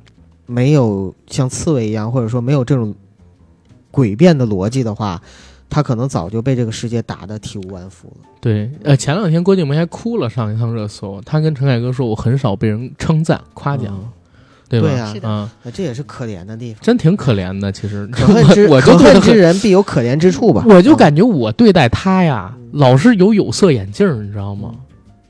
[0.46, 2.96] 没有像刺猬一样，或者说没有这种
[3.92, 5.22] 诡辩的逻辑的话，
[5.70, 8.28] 他可能早就被这个世界打得体无完肤了。
[8.40, 11.22] 对，呃，前两天郭敬明还哭了，上一趟热搜。
[11.26, 13.98] 他跟陈凯歌说：“我很少被人称赞夸奖。”
[14.70, 14.90] 对吧？
[15.14, 17.72] 对，啊，这也是可怜的地方，真挺可怜的。
[17.72, 20.64] 其实，可恨之 可恨之人必有可怜之处吧？
[20.68, 24.72] 我就感觉我对待他呀，老是有有色眼镜，你知道吗？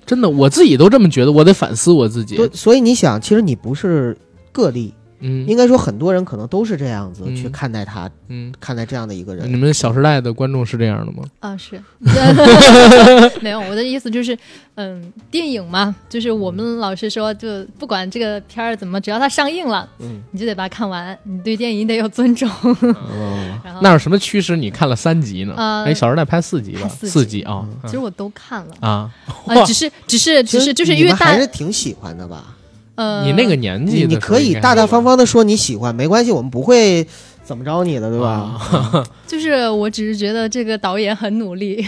[0.08, 2.36] 真的，我自己都这么觉得，我得反思我自己。
[2.36, 4.18] 对，所以你想，其实你不是
[4.52, 4.92] 个例。
[5.20, 9.52] 嗯，应该说很多人可能都是这样子去看待他，嗯，看待这样的一个人。
[9.52, 11.24] 你们《小时代》的观众是这样的吗？
[11.40, 11.82] 啊，是，
[13.42, 13.60] 没有。
[13.62, 14.38] 我的意思就是，
[14.76, 22.48] 嗯，电影嘛，就是我们老是说，就不管这个片儿怎么，只要它上映了，嗯，你就得把它看完，你对电影得有尊重。
[23.64, 25.54] 然后那有什么驱使你看了三集呢？
[25.58, 27.68] 哎，《小时代》拍四集吧，四集啊。
[27.86, 29.10] 其实我都看了啊，
[29.48, 32.54] 啊，只是，只是，只是，就是因为大还是挺喜欢的吧。
[32.98, 37.08] 呃，你那个年纪，你可以大大方方的说你喜欢，没关系，我们不会
[37.44, 38.60] 怎么着你的，对吧？
[39.28, 41.86] 就是我只是觉得这个导演很努力，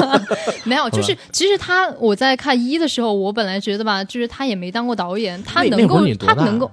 [0.64, 6.70] 没有，就是其实他我在看一的时候，我本来觉得吧，就是他也没当过导演，他能够他能够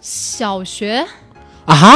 [0.00, 1.06] 小学？
[1.66, 1.94] 啊。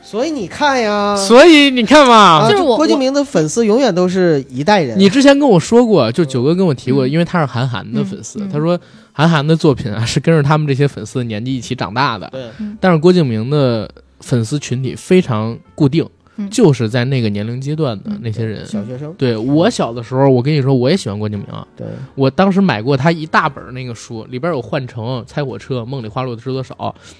[0.00, 4.98] 所以你看呀，所以你看嘛，就是郭敬明的粉丝永远都是一代人。
[4.98, 8.80] 你之前跟我说过，就九哥跟我提过，因为他是韩寒的粉丝，他说
[9.18, 12.28] 韩寒的作品啊是跟着他们这些粉丝的年纪一起长大的。
[12.30, 12.48] 对，
[12.80, 13.90] 但是郭敬明的
[14.20, 16.08] 粉丝群体非常固定，
[16.48, 19.12] 就是在那个年龄阶段的那些人，小学生。
[19.18, 21.48] 对我小的时候，我跟你说，我也喜欢郭敬明。
[21.76, 26.72] 对我当时买过他一大本那个书，里边有《幻城》《猜火车》《梦里花落知多少》，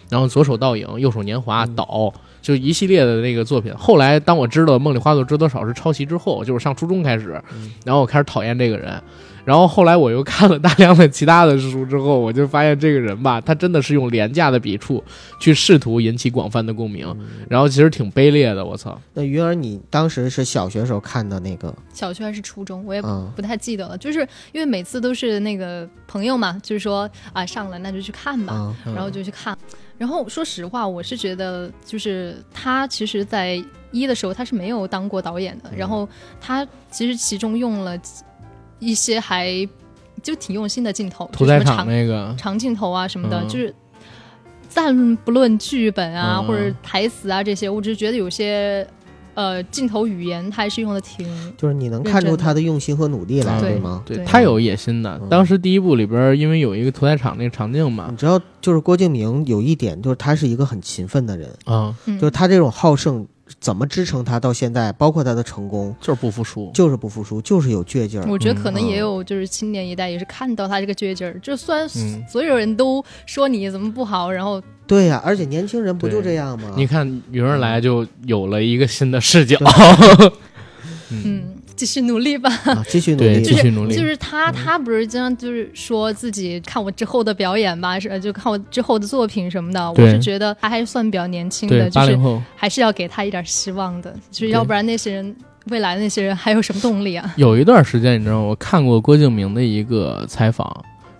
[0.08, 1.84] 然后《左手倒影》《右手年华》《岛》。
[2.40, 7.32] 就一系列的那个作品，后来当我知道《梦里花落知多少》是抄袭之后，就是上初中开始，
[7.84, 8.94] 然后我开始讨厌这个人，
[9.48, 15.02] 然后后来我又看了大量的其他的书之后，我就发现这个人吧，他真的是用廉价的笔触
[15.40, 17.06] 去试图引起广泛的共鸣，
[17.48, 19.00] 然后其实挺卑劣的，我操！
[19.14, 21.74] 那云儿，你当时是小学时候看的那个？
[21.94, 22.84] 小学还是初中？
[22.84, 23.00] 我也
[23.34, 24.20] 不太记得了，就是
[24.52, 29.56] 因为每次都是那个朋友嘛，就是说啊上了那就去看吧，然后就去看。
[29.96, 33.60] 然后说实话，我是觉得，就是他其实，在
[33.92, 35.70] 一的时候他是没有当过导演的。
[35.74, 36.06] 然后
[36.38, 37.98] 他其实其中用了
[38.78, 39.68] 一些还
[40.22, 42.34] 就挺用心的镜头，屠宰场那个。
[42.38, 43.74] 长镜头啊什么的，就是
[44.68, 48.86] 暂不论剧本啊或者台词啊这些，我只是觉得有些。
[49.34, 51.24] 呃，镜头语言他还是用的挺，
[51.56, 54.02] 就是你能看出他的用心和努力来，对吗？
[54.04, 55.16] 对他有野心的。
[55.30, 61.48] 当时第一部里边，因为有一个屠宰场那个场景嘛，你知道，就是郭敬明有一点，就是他是一个很勤奋的人。
[61.66, 63.24] 啊，就是他这种好胜，
[63.60, 68.26] 怎么支撑他到现在，包括他的成功，就是不服输，就是不服输，就是有倔劲儿。
[68.28, 71.88] 我觉得可能也有，就是青年一代也是看到他这个倔劲儿，就虽然
[72.28, 74.62] 所有人都说你怎么不好，然后。
[74.86, 76.72] 对呀，而且年轻人不就这样吗？
[76.74, 79.58] 你看有人来就有了一个新的视角。
[81.10, 82.50] 嗯，继续努力吧，
[82.88, 83.94] 继续努力，继续努力。
[83.94, 89.92] 就是他，他不是经常就是说自己看我之后的表演吧，是就看我之后的作品什么的。
[89.92, 92.18] 我是觉得他还算比较年轻的，就是
[92.56, 95.36] 还是要给他一点希望的，就是要不然那些人。
[95.70, 97.34] 未来那些人还有什么动力啊？
[97.36, 98.46] 有一段时间，你知道吗？
[98.46, 100.66] 我看过郭敬明的一个采访，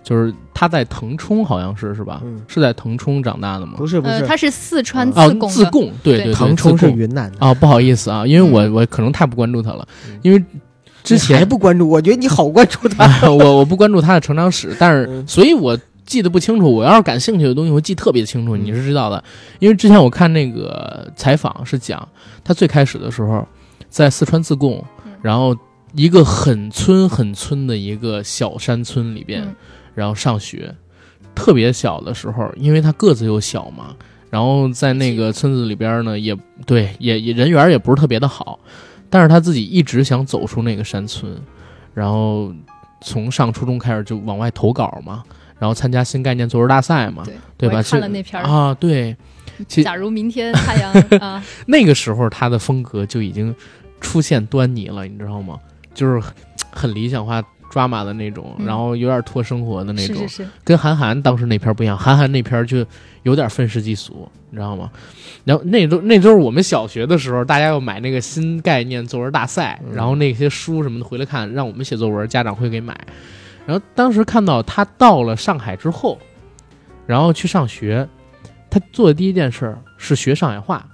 [0.09, 2.19] 就是他在腾冲，好像是是吧？
[2.23, 2.41] 嗯。
[2.47, 3.73] 是在腾冲长大的吗？
[3.73, 6.25] 呃，不是不是，他是四川自，贡的，自贡，对对。
[6.25, 6.97] 对，腾冲是贡。
[6.97, 7.37] 云南的。
[7.41, 10.43] 哦，不好意思啊，因为我嗯我可能太不关注他了嗯，因为
[11.03, 13.05] 之你还前不关注，我觉得你好关注他。
[13.05, 15.27] 啊 我我不关注他的成长史，但是嗯。
[15.27, 16.73] 所以我记得不清楚。
[16.73, 18.65] 我要是感兴趣的东西，我记特别清楚，嗯。
[18.65, 19.23] 你是知道的，
[19.59, 22.07] 因为之前我看那个采访是讲
[22.43, 23.47] 他最开始的时候
[23.89, 25.55] 在四川自贡嗯，然后
[25.95, 29.55] 一个很村很村的一个小山村里边嗯，
[29.95, 30.73] 然后上学，
[31.35, 33.95] 特别小的时候，因为他个子又小嘛。
[34.29, 36.37] 然后在那个村子里边呢，也
[36.67, 38.59] 对，也也人缘也不是特别的好，
[39.09, 41.35] 但是他自己一直想走出那个山村，
[41.95, 42.53] 然后
[43.01, 45.23] 从上初中开始就往外投稿嘛，
[45.57, 47.73] 然后参加新概念作文大赛嘛，对对吧？
[47.73, 49.17] 我也其看了那篇啊，对，
[49.67, 53.55] 其假如明天太阳 啊，那个时候他的风格就已经
[53.99, 55.57] 出现端倪了，你知道吗？
[55.95, 56.31] 就是很
[56.69, 62.85] 很理想化、抓马的那种，嗯然后有点脱生活的那种，是是是，跟韩寒当时那篇不一样，韩寒那篇就
[63.23, 64.89] 有点愤世嫉俗，你知道吗？
[65.45, 72.99] 然后那都那都是我们小学的时候，大家要买那个新概念作文大赛，嗯然后那些书什么的回来看，让我们写作文，家长会给买。
[73.65, 76.17] 然后当时看到他到了上海之后，
[77.05, 78.07] 然后去上学，
[78.69, 80.85] 他做的第一件事儿是学上海话。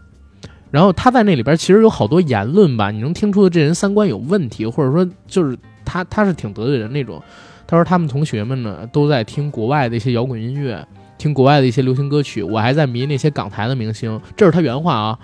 [0.72, 7.22] 然后他在那里边其实有好多言论吧，你能听出这人三观有问题，或者说就是他他是挺得罪人那种。
[7.68, 14.20] 他说他们同学们呢都在听国外的一些摇滚音乐，听国外的一些流行歌曲，我还在迷那些港台的明星。
[14.36, 15.20] 这是他原话啊，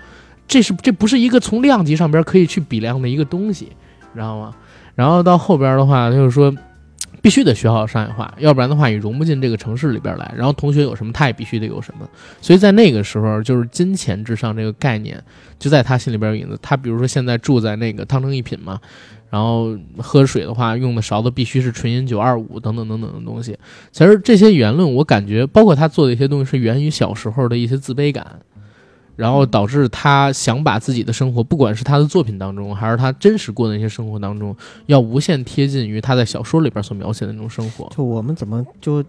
[0.48, 4.54] 这是这不是一个从量级上边可以去比量的一个东西，你知道吗？
[4.94, 6.52] 然后到后边的话，他就说
[7.20, 10.34] 必须得学好上海话，要不然的话你融不进这个城市里边来。
[10.36, 12.08] 然后同学有什么，他也必须得有什么。
[12.40, 15.22] 所以在那个时候，就是金钱至上这个概念
[15.60, 16.58] 就在他心里边有影子。
[16.60, 18.80] 他比如说现在住在那个汤臣一品嘛，
[19.32, 23.56] 然后喝水的话用的勺子必须是纯银九二五等等等等的东西。
[23.90, 28.40] 其实这些言论，我感觉包括他做的一些东西，是源于小时候的一些自卑感。
[29.14, 34.56] 然后导致他想把自己的生活，不管是他的作品当中，还是他真实过的那些生活当中，
[34.86, 37.92] 要无限贴近于他在小说里边所描写的那种生活。
[37.94, 39.04] 就我们怎么就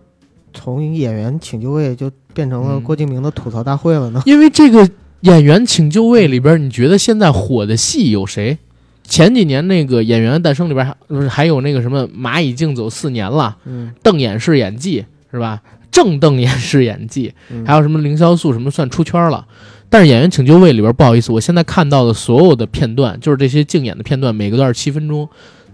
[0.53, 4.21] 从演员请就位就变成了郭敬明的吐槽大会了呢？
[4.25, 4.87] 因为这个
[5.21, 8.57] 演员请就位里边，你觉得现在火的戏有谁？
[9.03, 15.61] 前几年那个《演员的诞生》里边还不是还有那个什么蚂蚁竞走四年了，嗯，瞪眼式演技是吧？
[15.91, 19.45] 正瞪眼式演技，嗯还有什么凌潇肃什么算出圈了。
[19.89, 25.29] 但是《演员请就位》里边，不好意思，我现在看到的所有的片段，就是这些竞演的片段，每个段七分钟，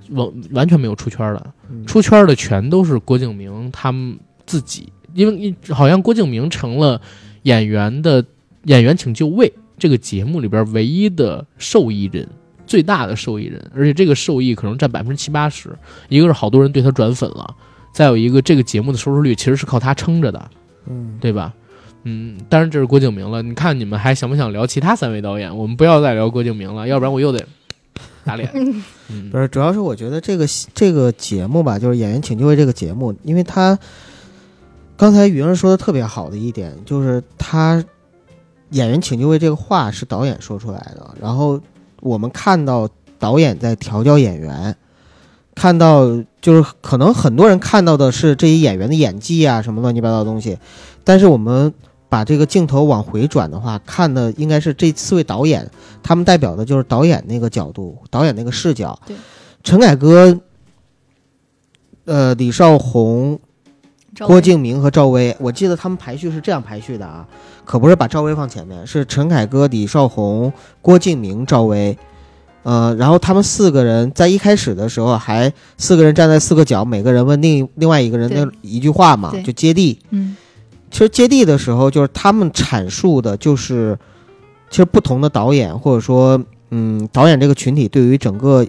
[0.09, 1.53] 完完全没有出圈的。
[1.71, 6.99] 嗯出圈的全都是郭敬明他们自己，因为好像郭敬明成了
[7.43, 8.21] 演员的
[8.65, 12.27] 《演员请就位》这个节目里边唯一的受益人，
[12.69, 15.75] 最大的受益人，而且这个受益可能占百分之七八十。
[16.07, 17.55] 一个是好多人对他转粉了，
[17.91, 20.49] 再有一个这个节目的收视率其实是靠他撑着的，
[20.87, 21.51] 嗯，对吧？
[22.03, 23.41] 嗯，当然这是郭敬明了。
[23.41, 25.57] 你看你们还想不想聊其他三位导演？
[25.57, 27.43] 我们不要再聊郭敬明了，要不然我又得
[28.23, 28.49] 打脸。
[29.09, 30.45] 嗯不是，主要是我觉得这个
[30.75, 33.77] 这个节目吧，就是《演员请就位》这个节目，因为他
[34.95, 37.83] 刚才云儿说的特别好的一点，就是他
[38.71, 41.59] “演员请就位”这个话是导演说出来的，然后
[42.01, 44.75] 我们看到导演在调教演员，
[45.55, 46.05] 看到
[46.41, 50.57] 就是可能很多人看到的是这些演员的演技啊，什么乱七八糟的东西，
[51.03, 51.73] 但是我们。
[52.11, 55.69] 把这个镜头往回转的话，看的应该是这四位导演，
[56.01, 58.99] 他们代表的就是导演那个角度，导演那个视角。
[59.05, 59.15] 对，
[59.63, 60.39] 陈凯歌、
[62.05, 63.39] 呃，李少红、
[64.27, 67.25] 郭敬明和赵薇，我记得他们排序是这样排序的啊，
[67.65, 70.51] 可不是把赵薇放前面，是陈凯歌、李少红、
[70.81, 71.97] 郭敬明、赵薇。
[72.63, 79.97] 呃，然后他们四个人在一开始的时候还四个人站在四个角，每个人问另另外一个人的一句话嘛，就接地。
[80.09, 80.35] 嗯
[80.91, 83.97] 其实接地的时候，就是他们阐述的，就是
[84.71, 86.41] 其实不同的导演或者说，
[86.71, 88.65] 嗯，导演这个群体对于整个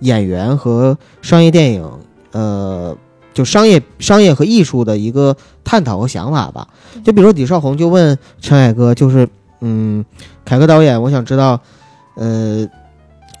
[0.00, 1.90] 演员和商业电影，
[2.32, 2.94] 呃，
[3.34, 6.68] 就商业商业和艺术的一个探讨和想法吧。
[7.04, 9.28] 就比如说李少红就问陈凯歌，就是，
[9.60, 10.04] 嗯，
[10.44, 11.60] 凯歌导演，我想知道，
[12.14, 12.66] 呃，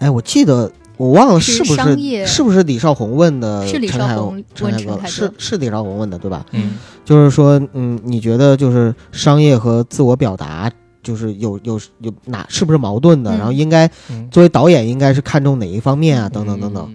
[0.00, 6.44] 哎，我记得我忘了是是不是是不是李少红问的是李陈凯少红问陈凯歌陈凯歌是是李少红问的对吧？
[6.50, 6.74] 嗯
[7.04, 10.70] 就是说，嗯，你觉得就是商业和自我表达，
[11.02, 13.30] 就是有有有哪是不是矛盾的？
[13.30, 16.28] 嗯然后应该嗯作为导演，应该是看重哪一方面啊？
[16.28, 16.94] 等等等等。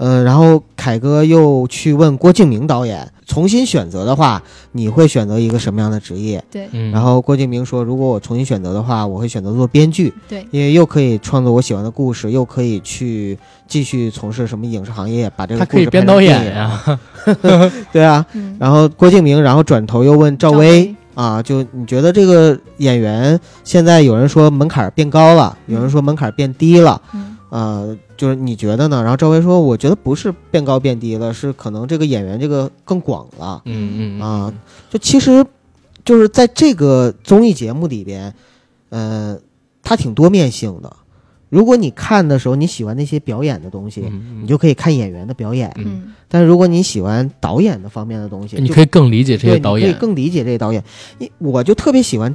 [0.00, 4.42] 呃，然后凯哥又去问郭敬明导演，重新选择的话，
[4.72, 6.42] 你会选择一个什么样的职业？
[6.50, 13.38] 对，嗯，然后郭敬明说，如果我重新选择的话，我会选择做编剧，对，因为又可以创作我喜欢的故事，又可以去
[13.68, 17.00] 继续从事什么影视行业，把这个他可以故事编导演电影呀，
[17.92, 18.24] 对啊。
[18.32, 29.02] 嗯，然后郭敬明，然后转头又问赵薇啊，就你觉得这个演员现在有人说门槛变高了，有人说门槛变低了，嗯呃，就是你觉得呢？
[29.02, 34.54] 然后赵薇说，我觉得不是变高变低了，是可能这个演员这个更广了嗯嗯啊。
[34.88, 35.44] 就其实
[36.04, 38.32] 就是在这个综艺节目里边，
[38.88, 39.36] 呃，
[39.82, 40.96] 它挺多面性的。
[41.48, 45.68] 如果你看的时候你喜欢那些表演的东西，嗯，你就可以看演员的表演；
[46.28, 50.80] 但是如果你喜欢导演的方面的东西，你可以更理解这些导演你可以，更理解这些导演。
[51.18, 52.32] 因我就特别喜欢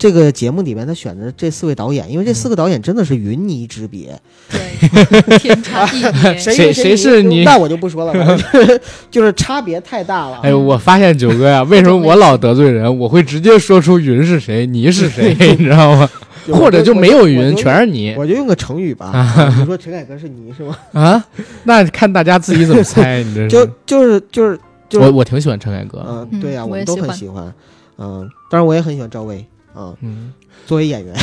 [0.00, 4.18] 这个节目里面他选的这四位导演，因为这四个导演真的是云泥之别。
[4.50, 6.34] 对，天差地别。
[6.40, 8.80] 谁谁是你那我就不说了，就是
[9.12, 10.40] 就是差别太大了。
[10.42, 12.98] 哎，我发现九哥呀， 为什么我老得罪人？
[12.98, 16.08] 我会直接说出云是谁，泥是谁，你知道吗？
[16.50, 20.74] 或者就没有云，全是泥我就用个成语吧，你说陈凯歌是泥是吗？
[20.94, 21.22] 啊？
[21.64, 27.52] 那看大家自己怎么猜，你这就是就是就是就是我我挺喜欢陈凯歌，嗯，嗯对呀，我们都很喜欢。
[27.98, 29.46] 嗯，当然我也很喜欢赵薇。
[29.76, 30.32] 嗯，嗯，
[30.66, 31.14] 作为演员，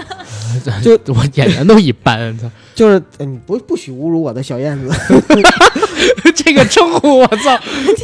[0.82, 4.88] 就我演员都一般，操 就是呃你不不许侮辱我的小燕子。
[6.34, 7.58] 这个称呼我操，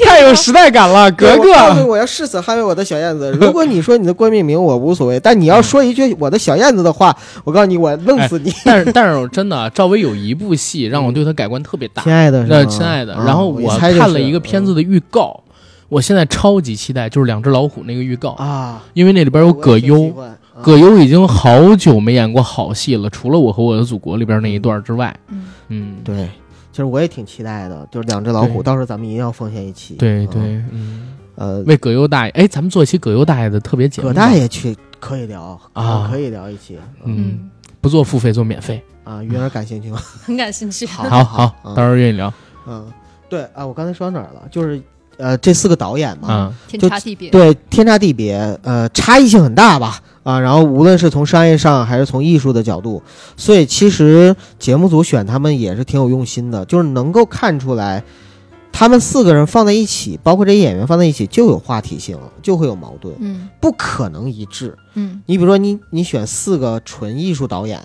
[0.04, 1.84] 太有时代感了，格格。
[1.86, 3.30] 我要誓死捍卫我的小燕子。
[3.40, 8.52] 如果你说你的郭敬明，我无所谓；但你要说一句我的小燕子的话，我告诉你，我弄死你。
[8.64, 13.14] 但是但是真的啊，赵薇有一部戏让我对她改观特别大亲，爱的亲爱的。
[13.14, 15.40] 啊然后我看了一个片子的预告，
[15.88, 26.28] 我现在超级期待，就是《两只老虎》那个预告，啊，因为那里边有葛优，啊葛优已经好久没演过好戏了，除了《我和我的祖国》里边那一段之外，嗯，嗯，对，
[26.70, 29.94] 其实我也挺期待的，就是两只老虎，到时候咱们一定要奉献一期。
[29.94, 29.98] 嗯。
[29.98, 36.08] 对对，嗯，呃，为葛优大爷，哎，咱们做一期葛优大爷的特别节目，葛大爷去可以聊啊。
[36.10, 36.78] 可以聊一期。
[37.04, 39.98] 嗯，嗯，不做付费，做免费，啊，云儿感兴趣吗？
[40.24, 40.86] 很感兴趣。
[40.86, 42.32] 好好到时候愿意聊。
[42.66, 42.90] 嗯，
[43.28, 44.42] 对啊，我刚才说到哪儿了？
[44.50, 44.80] 就是
[45.16, 47.30] 呃，这四个导演嘛，啊，天差地别。
[47.30, 50.00] 对，天差地别，呃，差异性很大吧？
[50.22, 53.02] 啊，然后无论是从商业上还是从艺术的角度，
[53.36, 58.02] 所以其实节目组选他们也是挺有用心的，就是能够看出来，
[58.72, 64.74] 他们四个人放在一起，包括这些演员放在一起，就有话题性，就会有矛盾，嗯不可能一致。
[64.94, 67.80] 嗯你比如说你，你选四个纯艺术导演，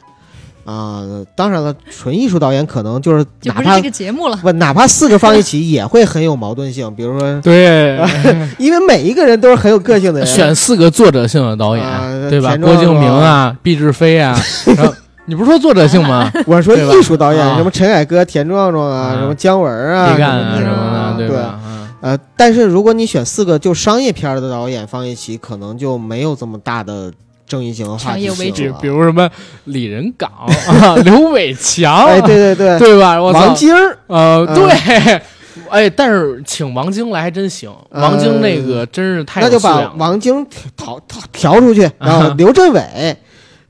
[0.70, 1.04] 啊、
[1.36, 4.38] 当然了，纯艺术导演可能就是哪怕就不是这个节目了。
[4.38, 7.98] 不哪怕四个放一起也会很有矛盾性，比如说，对，
[8.60, 12.56] 因为每一个人都是很有个性的人，选四个作者性的导演，啊对吧？
[12.58, 14.38] 郭敬明啊，毕志飞啊，
[14.78, 14.94] 然后
[15.26, 16.32] 你不是说作者性吗？
[16.46, 21.60] 我说艺术导演，啊什么陈凯歌、田壮壮啊，啊什么姜文啊，李干啊什么什么的，对对吧？
[21.66, 27.12] 嗯呃，但是如果你选四个就商业片的导演放一起，可能就没有这么大的
[27.50, 29.30] 争议性和话题商业为主比比如什么
[29.66, 30.32] 李仁港
[30.68, 33.22] 啊、刘伟强，哎，对对对，对吧？
[33.22, 34.56] 我王晶儿，呃，嗯。
[34.56, 35.22] 对，
[35.70, 39.92] 哎，但是请王晶来还真行，呃王晶那个真是太那就把。
[39.98, 43.18] 王晶调调调出去，然后刘镇伟，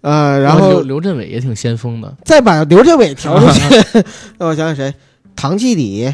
[0.01, 4.03] 呃，然后刘刘镇伟也挺先锋的，再把刘镇伟调出去，
[4.37, 4.93] 那我想想谁？
[5.35, 6.13] 唐季礼，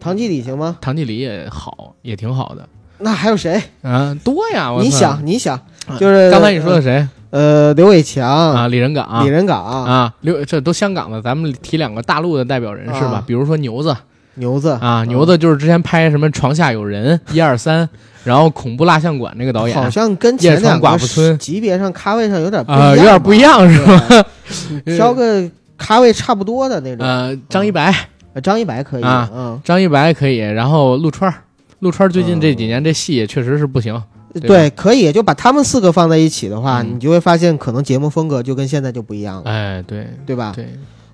[0.00, 0.76] 唐季礼行吗？
[0.80, 2.68] 唐季礼也好，也挺好的
[3.02, 3.62] 那还有谁？
[3.82, 4.72] 嗯，多呀！
[4.72, 8.68] 我你想，你想，啊就是刚才你说的谁呃，刘伟强、啊？
[8.68, 13.24] 李仁港李仁港、啊，刘这都香港的，咱们提两个大陆的代表人是吧啊？
[13.26, 13.96] 比如说牛子
[14.34, 17.88] 牛子啊，嗯牛子就是之前拍什么《床下有人》 一二三，
[18.24, 23.38] 然后恐怖蜡像馆那个导演好像跟前两个寡妇村级别上咖位上有点不啊，一样，有点不一。
[23.38, 24.24] 样是吧？
[24.84, 25.42] 你挑个
[25.78, 27.06] 咖位差不多的那种。
[27.06, 27.94] 呃，张一白，
[28.34, 31.36] 呃张一白可以，啊嗯，张一白可以，然后陆川儿，
[31.82, 34.02] 陆川最近这几年这戏也确实是不行。
[34.34, 40.52] 对对，可以，就把他们四个放在一起的话，嗯你就会发现可能节目风格就跟现在就不一样了，哎，对对吧？
[40.56, 40.68] 对，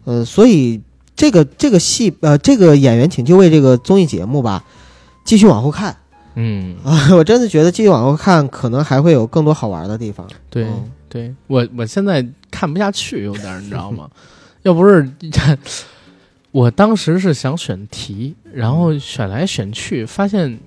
[0.05, 0.81] 呃，所以
[1.17, 4.63] 这个这个戏，呃，这个演员请就位这个综艺节目吧，
[5.25, 5.97] 继续往后看
[6.37, 10.25] 嗯，啊， 我真的觉得继续往后看，可能还会有更多好玩的地方。
[10.49, 14.09] 对嗯对，我我现在看不下去，有点你知道吗？
[14.63, 15.03] 要不是
[16.51, 20.59] 我当时是想选题，然后选来选去，发现。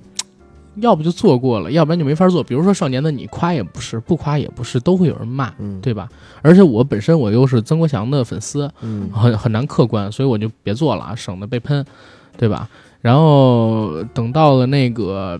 [0.75, 2.41] 要不就做过了，要不然就没法做。
[2.41, 6.07] 比如说《少年的你》，夸也不是，不夸也不是，都会有人骂，嗯，对吧？
[6.41, 11.85] 而且我本身我又是曾国祥的粉丝，嗯，很很难客观，所以我就别做了，省得被喷，
[12.37, 12.69] 对吧？
[13.01, 15.37] 然后等到了那个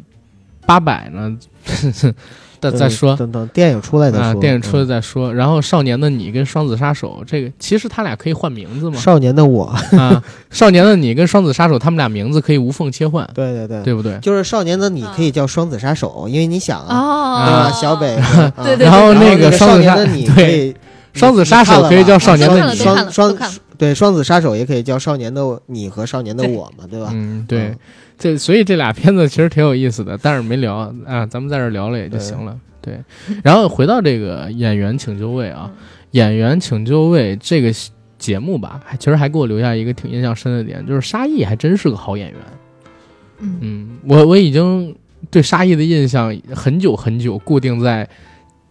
[0.65, 1.37] 八百呢，
[2.61, 5.33] 再再说，等等电影出来再说，电影出来再说。
[5.33, 8.97] 然后《少年的你》跟《双子杀手》这个，其实他俩可以换名字嘛？
[8.97, 9.65] 少年的我
[9.97, 14.17] 啊，少年的你跟双子杀手，他们俩名字可以无缝切换， 对对对，对不对？
[14.19, 17.71] 就是少年的你可以叫双子杀手，因为你想啊，对吧？
[17.71, 18.15] 小北，
[18.63, 20.75] 对对，然后那个少年的你可以。
[21.13, 23.37] 双子杀手可以叫少年的你，双双
[23.77, 27.09] 对双子杀手也可以叫少年的你和少年的我嘛，对吧？
[27.11, 27.75] 嗯，对，
[28.21, 30.75] 这所以这俩片子其实挺有意思的，但是没聊
[31.07, 32.55] 啊，咱们在这聊了也就行了。
[32.79, 32.99] 对，
[33.43, 35.71] 然后回到这个演员请就位啊，
[36.11, 37.73] 演员请就位这个
[38.19, 42.39] 节目吧，还其实还给我留下一个挺印象深的点，就是沙溢还真是个好演员。
[43.39, 44.95] 嗯，我我已经
[45.31, 48.07] 对沙溢的印象很久很久固定在。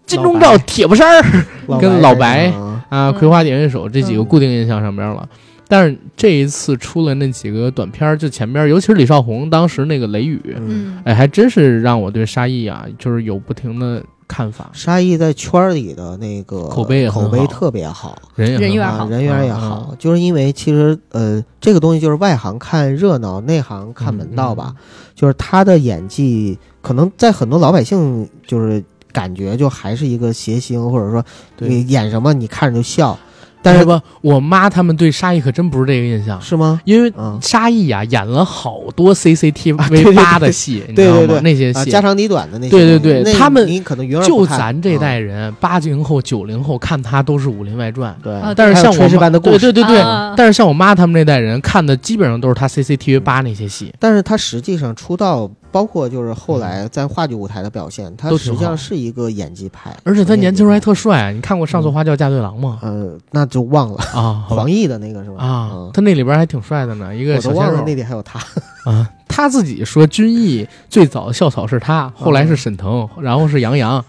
[0.07, 2.53] 金钟罩铁布衫儿跟老白
[2.89, 5.29] 啊，葵花点穴手这几个固定印象上边了，
[5.71, 14.68] 但是这一次出了那几个短片，就前边，尤其是李少红当时那个雷雨，嗯哎，还真是让我对沙溢啊，就是有不停的看法。
[14.73, 24.75] 沙溢在圈里的那个口碑口碑特别好，人人缘好，人缘也好，就是因为其实呃，这个东西就是外行看热闹，内行看门道吧。
[25.14, 28.85] 就是他的演技，可能在很多老百姓就是。
[29.12, 31.25] 感觉就还是一个谐星，或者说
[31.59, 33.18] 你演什么你看着就笑。
[33.63, 36.81] 但是吧，我妈他们对沙溢可真不是这个印象，是吗？
[36.85, 41.41] 因为沙溢呀演了好多 CCTV 八的戏，你知道吗？
[41.43, 41.91] 那些戏。
[41.91, 48.33] 家长里短的那些，对对对，他们你可能就咱这代人八零后九零后看他都是《武林外传》，对。
[48.55, 50.03] 但是像我们对对对对，
[50.37, 53.93] 但是像我妈他们那代人看的基本上都是他 CCTV 八那些戏。
[53.99, 55.51] 但是他实际上出道。
[55.73, 61.33] 包括就是后来在话剧舞台的表现，他实际上是一个演技派，而且他年轻时候还特帅。
[61.33, 62.79] 你看过《上错花轿嫁对郎》吗？
[62.83, 65.43] 呃，那就忘了啊， 黄奕的那个是吧？
[65.45, 67.83] 啊，他那里边还挺帅的呢，一个小鲜肉。
[67.87, 68.41] 那里还有他
[68.85, 74.05] 啊，他自己说军艺最早的校草是他，后来是沈腾，然后是杨洋。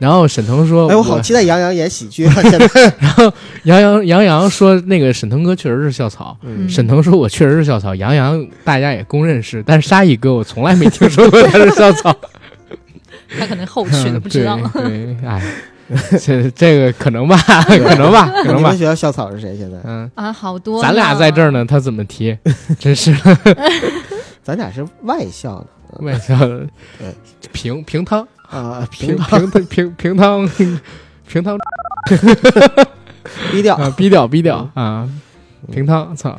[0.00, 2.34] 然后沈腾说：“哎，我好期待杨洋演喜剧啊！”
[2.98, 3.32] 然后
[3.64, 6.36] 杨洋杨洋说：“那个沈腾哥确实是校草。”
[6.68, 12.16] 沈腾说：“我确实是校草。”杨洋大家也公认是，但是沙溢哥我从来没听说过他是校草。
[13.38, 14.58] 他可能后续的不知道。
[14.72, 15.40] 对，哎，
[16.18, 17.36] 这这个可能吧，
[17.68, 18.70] 可能吧，可能吧。
[18.72, 19.54] 你们学校校草是谁？
[19.56, 19.76] 现在？
[19.84, 20.82] 嗯啊，好多。
[20.82, 22.36] 咱俩在这儿呢，他怎么提？
[22.78, 23.14] 真是。
[24.42, 25.58] 咱俩是外校
[25.92, 26.66] 的，外校的，
[27.52, 28.26] 平平汤。
[28.50, 30.48] 啊，平平平平汤，
[31.26, 31.56] 平汤，
[33.52, 35.08] 低调啊，低调低调啊，
[35.70, 36.36] 平汤，操，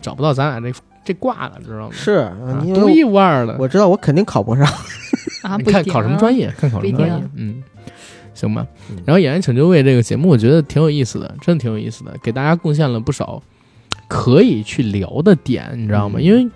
[0.00, 1.90] 找不到咱俩这这挂了，知道吗？
[1.92, 2.30] 是
[2.74, 3.56] 独一无二的。
[3.58, 4.64] 我知道，我肯定考不上
[5.42, 5.56] 啊！
[5.56, 6.48] 你看考什么专业？
[6.56, 7.28] 看考什么专业？
[7.34, 7.62] 嗯，
[8.32, 8.66] 行吧。
[9.04, 13.42] 然后《演员请就位》这个节目，我觉得挺有意思的，真的挺有意思的，给大家贡献了不少
[14.06, 16.20] 可以去聊的点，你知道吗？
[16.20, 16.48] 因为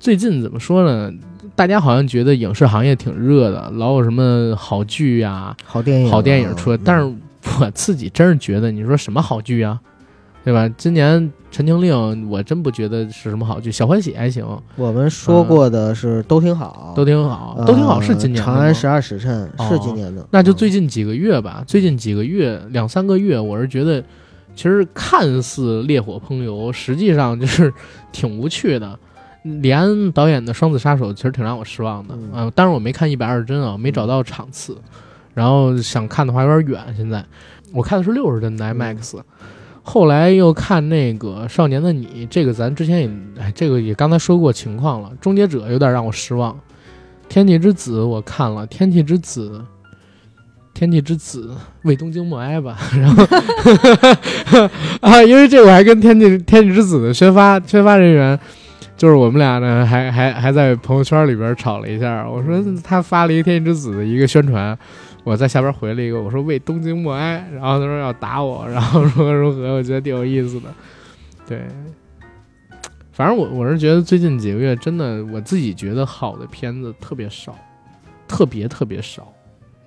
[0.00, 1.12] 最近怎么说呢？
[1.56, 6.78] 大家好像觉得影视行业挺热的，老有什么好剧呀、好电影、好电影出来。
[6.84, 7.14] 但是
[7.60, 9.80] 我自己真是觉得，你说什么好剧啊，
[10.44, 10.68] 对吧？
[10.76, 11.94] 今年《陈情令》，
[12.28, 14.44] 我真不觉得是什么好剧，《小欢喜》还行。
[14.74, 18.42] 我们说过的是都挺好，都挺好，都挺好，是今年。
[18.42, 24.02] 长安十二时辰是今年的，那就最近几个月吧，最近几个月两三个月，我是觉得，
[24.56, 27.72] 其实看似烈火烹油，实际上就是
[28.10, 28.98] 挺无趣的。
[29.44, 34.74] 李安导演的《双子杀手》其实挺让我失望的，嗯，但是我没看一百二十帧啊，没找到场次，
[35.34, 36.94] 然后想看的话有点远。
[36.96, 37.22] 现在
[37.70, 39.20] 我看的是六十帧的 IMAX，
[39.82, 45.10] 后来又看那个《少年的你》，这个咱之前也，哎，这个也刚才说过情况了。
[45.20, 46.54] 《终结者》有点让我失望，
[47.28, 49.50] 《天气之子》我看了，《天气之子》，
[50.72, 51.50] 《天气之子》
[51.82, 53.22] 为东京默哀吧， 然后
[55.02, 58.40] 啊，因为这我还跟《天气天气之子》的宣发宣发人员。
[58.96, 62.28] 就是我们俩呢，还还还在朋友圈里边吵了一下。
[62.28, 64.78] 我说他发了一《天气之子》的一个宣传，
[65.24, 67.44] 我在下边回了一个，我说为东京默哀。
[67.52, 70.72] 然后他说要打我，然后如何如何，我觉得挺有意思的。
[71.46, 71.62] 对，
[73.12, 77.54] 反正我我是觉得最近几个月真的，我自己觉得好的片子特别少，
[78.28, 79.30] 特别特别少。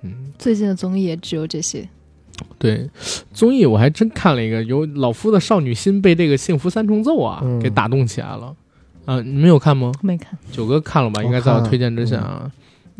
[0.02, 1.88] 嗯，最近的综艺也只有这些。
[2.58, 2.88] 对，
[3.32, 8.54] 综艺我还真看了一个，有老夫的少女心被这个幸福三重奏啊给打动起来了。
[9.08, 9.90] 啊，你们有看吗？
[10.02, 10.38] 没看。
[10.52, 11.22] 九哥看了吧？
[11.24, 12.50] 应该在我推荐之下啊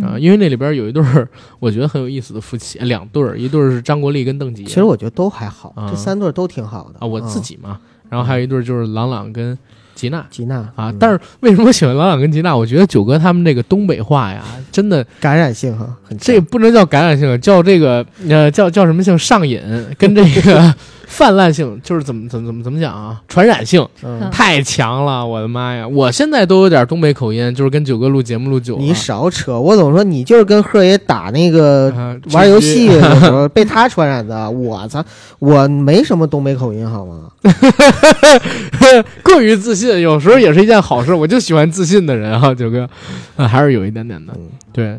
[0.03, 1.29] 啊，因为那里边有一对儿，
[1.61, 4.65] 我觉得很有意思的夫妻，两对儿，一对儿是张国立跟邓婕。
[4.65, 7.07] 其实我觉得都还好，这三对儿都挺好的啊。
[7.07, 7.79] 我自己嘛，
[8.09, 9.59] 然后还有一对儿就是朗朗跟
[9.95, 10.25] 吉娜。
[10.31, 12.57] 吉娜啊，但是为什么喜欢朗朗跟吉娜？
[12.57, 19.61] 我觉得九哥他们这个东北话呀， 真的感染性哈，很这不能叫感染性，叫这个呃叫叫什么性上瘾，
[19.99, 20.75] 跟这个
[21.11, 23.19] 泛滥性就是怎么怎么怎么怎么讲啊？
[23.27, 25.89] 传染性嗯，太强了，我的妈呀！
[25.89, 28.83] 我现在都有点东北口音，就是跟九哥录节目录久了。
[28.83, 34.49] 你少扯，我总说你就是跟贺爷打那个啊玩游戏的时候 被他传染的。
[34.51, 35.03] 我操，
[35.39, 37.31] 我没什么东北口音好吗？
[39.25, 41.15] 过于自信，有时候也是一件好事。
[41.15, 42.89] 我就喜欢自信的人啊，九哥，
[43.37, 44.35] 啊，还是有一点点的。
[44.37, 44.99] 嗯，对，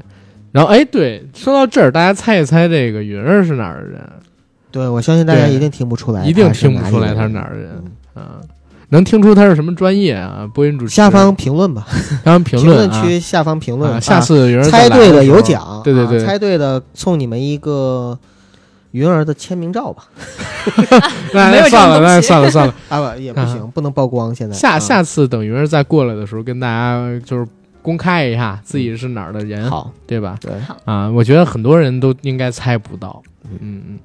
[0.51, 4.01] 然后哎，对，说到这儿，大家猜一猜这个云儿是哪儿的人？
[4.71, 7.83] 对，我相信大家一定听不出来，一定听不出来他是哪儿的人
[8.15, 8.23] 嗯。
[8.23, 8.41] 啊，
[8.89, 10.49] 能听出他是什么专业啊？
[10.53, 11.85] 播音主持下方评论吧，
[12.23, 13.01] 下方评评论啊。
[13.03, 16.21] 区下方评论啊，啊下次猜对的有奖，对对对。
[16.23, 18.17] 啊猜对的送你们一个
[18.91, 20.05] 云儿的签名照吧。
[21.33, 22.73] 那算了，那算了算了。
[22.89, 24.33] 啊不也不行，不能曝光。
[24.33, 24.55] 现在。
[24.55, 24.59] 啊。
[24.59, 27.47] 下下次等云儿再过来的时候，跟大家就是
[27.81, 30.37] 公开一下自己是哪儿的人，好，对吧？
[30.41, 30.51] 对，
[30.85, 33.21] 啊，我觉得很多人都应该猜不到。
[33.45, 33.99] 嗯嗯，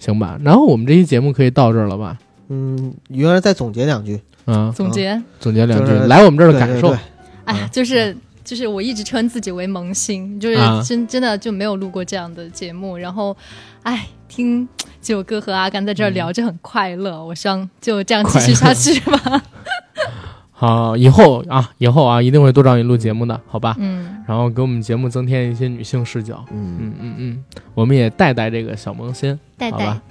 [0.00, 0.36] 行吧。
[0.42, 2.18] 然后我们这期节目可以到这儿了吧？
[2.48, 6.98] 嗯，云儿再总结两句，嗯，总结，总结两句就是，来我们这儿的感受对对对。
[7.44, 13.36] 哎呀，就是就是我一直称自己为萌新，就是啊真真的就没有录过这样的节目，然后，
[13.84, 14.68] 哎，听
[15.00, 19.42] 九哥和阿甘在这儿聊就很快乐，我希望就这样继续下去吧。
[20.60, 23.74] 好，以后啊，以后啊，一定会多找你录节目的，好吧？
[23.78, 26.44] 嗯，然后给我们节目增添一些女性视角。
[26.52, 29.78] 嗯，嗯嗯嗯，我们也带带这个小萌新，带带。
[29.78, 30.02] 好吧？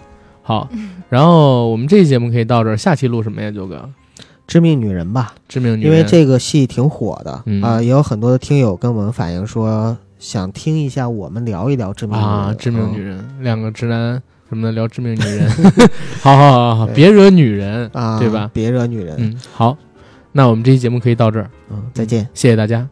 [0.41, 0.69] 好，
[1.07, 3.87] 然后我们这期节目可以到这儿，下期录什么呀，九哥？
[4.47, 5.85] 致命女人吧，致命女人。
[5.85, 7.61] 因为这个戏挺火的嗯。
[7.61, 12.27] 啊，也有很多的听友跟我们反映说，想听一下我们聊一聊致命女人。
[12.27, 13.05] 啊，致命女嗯。
[13.05, 14.19] 人，两个直男
[14.49, 15.47] 什么的聊致命女人，
[16.23, 18.49] 好好好好，别惹女人，啊，对吧？
[18.51, 19.15] 别惹女人。
[19.19, 19.77] 嗯，好，
[20.31, 22.27] 那我们这期节目可以到这儿，嗯，再见。
[22.33, 22.87] 谢谢大家。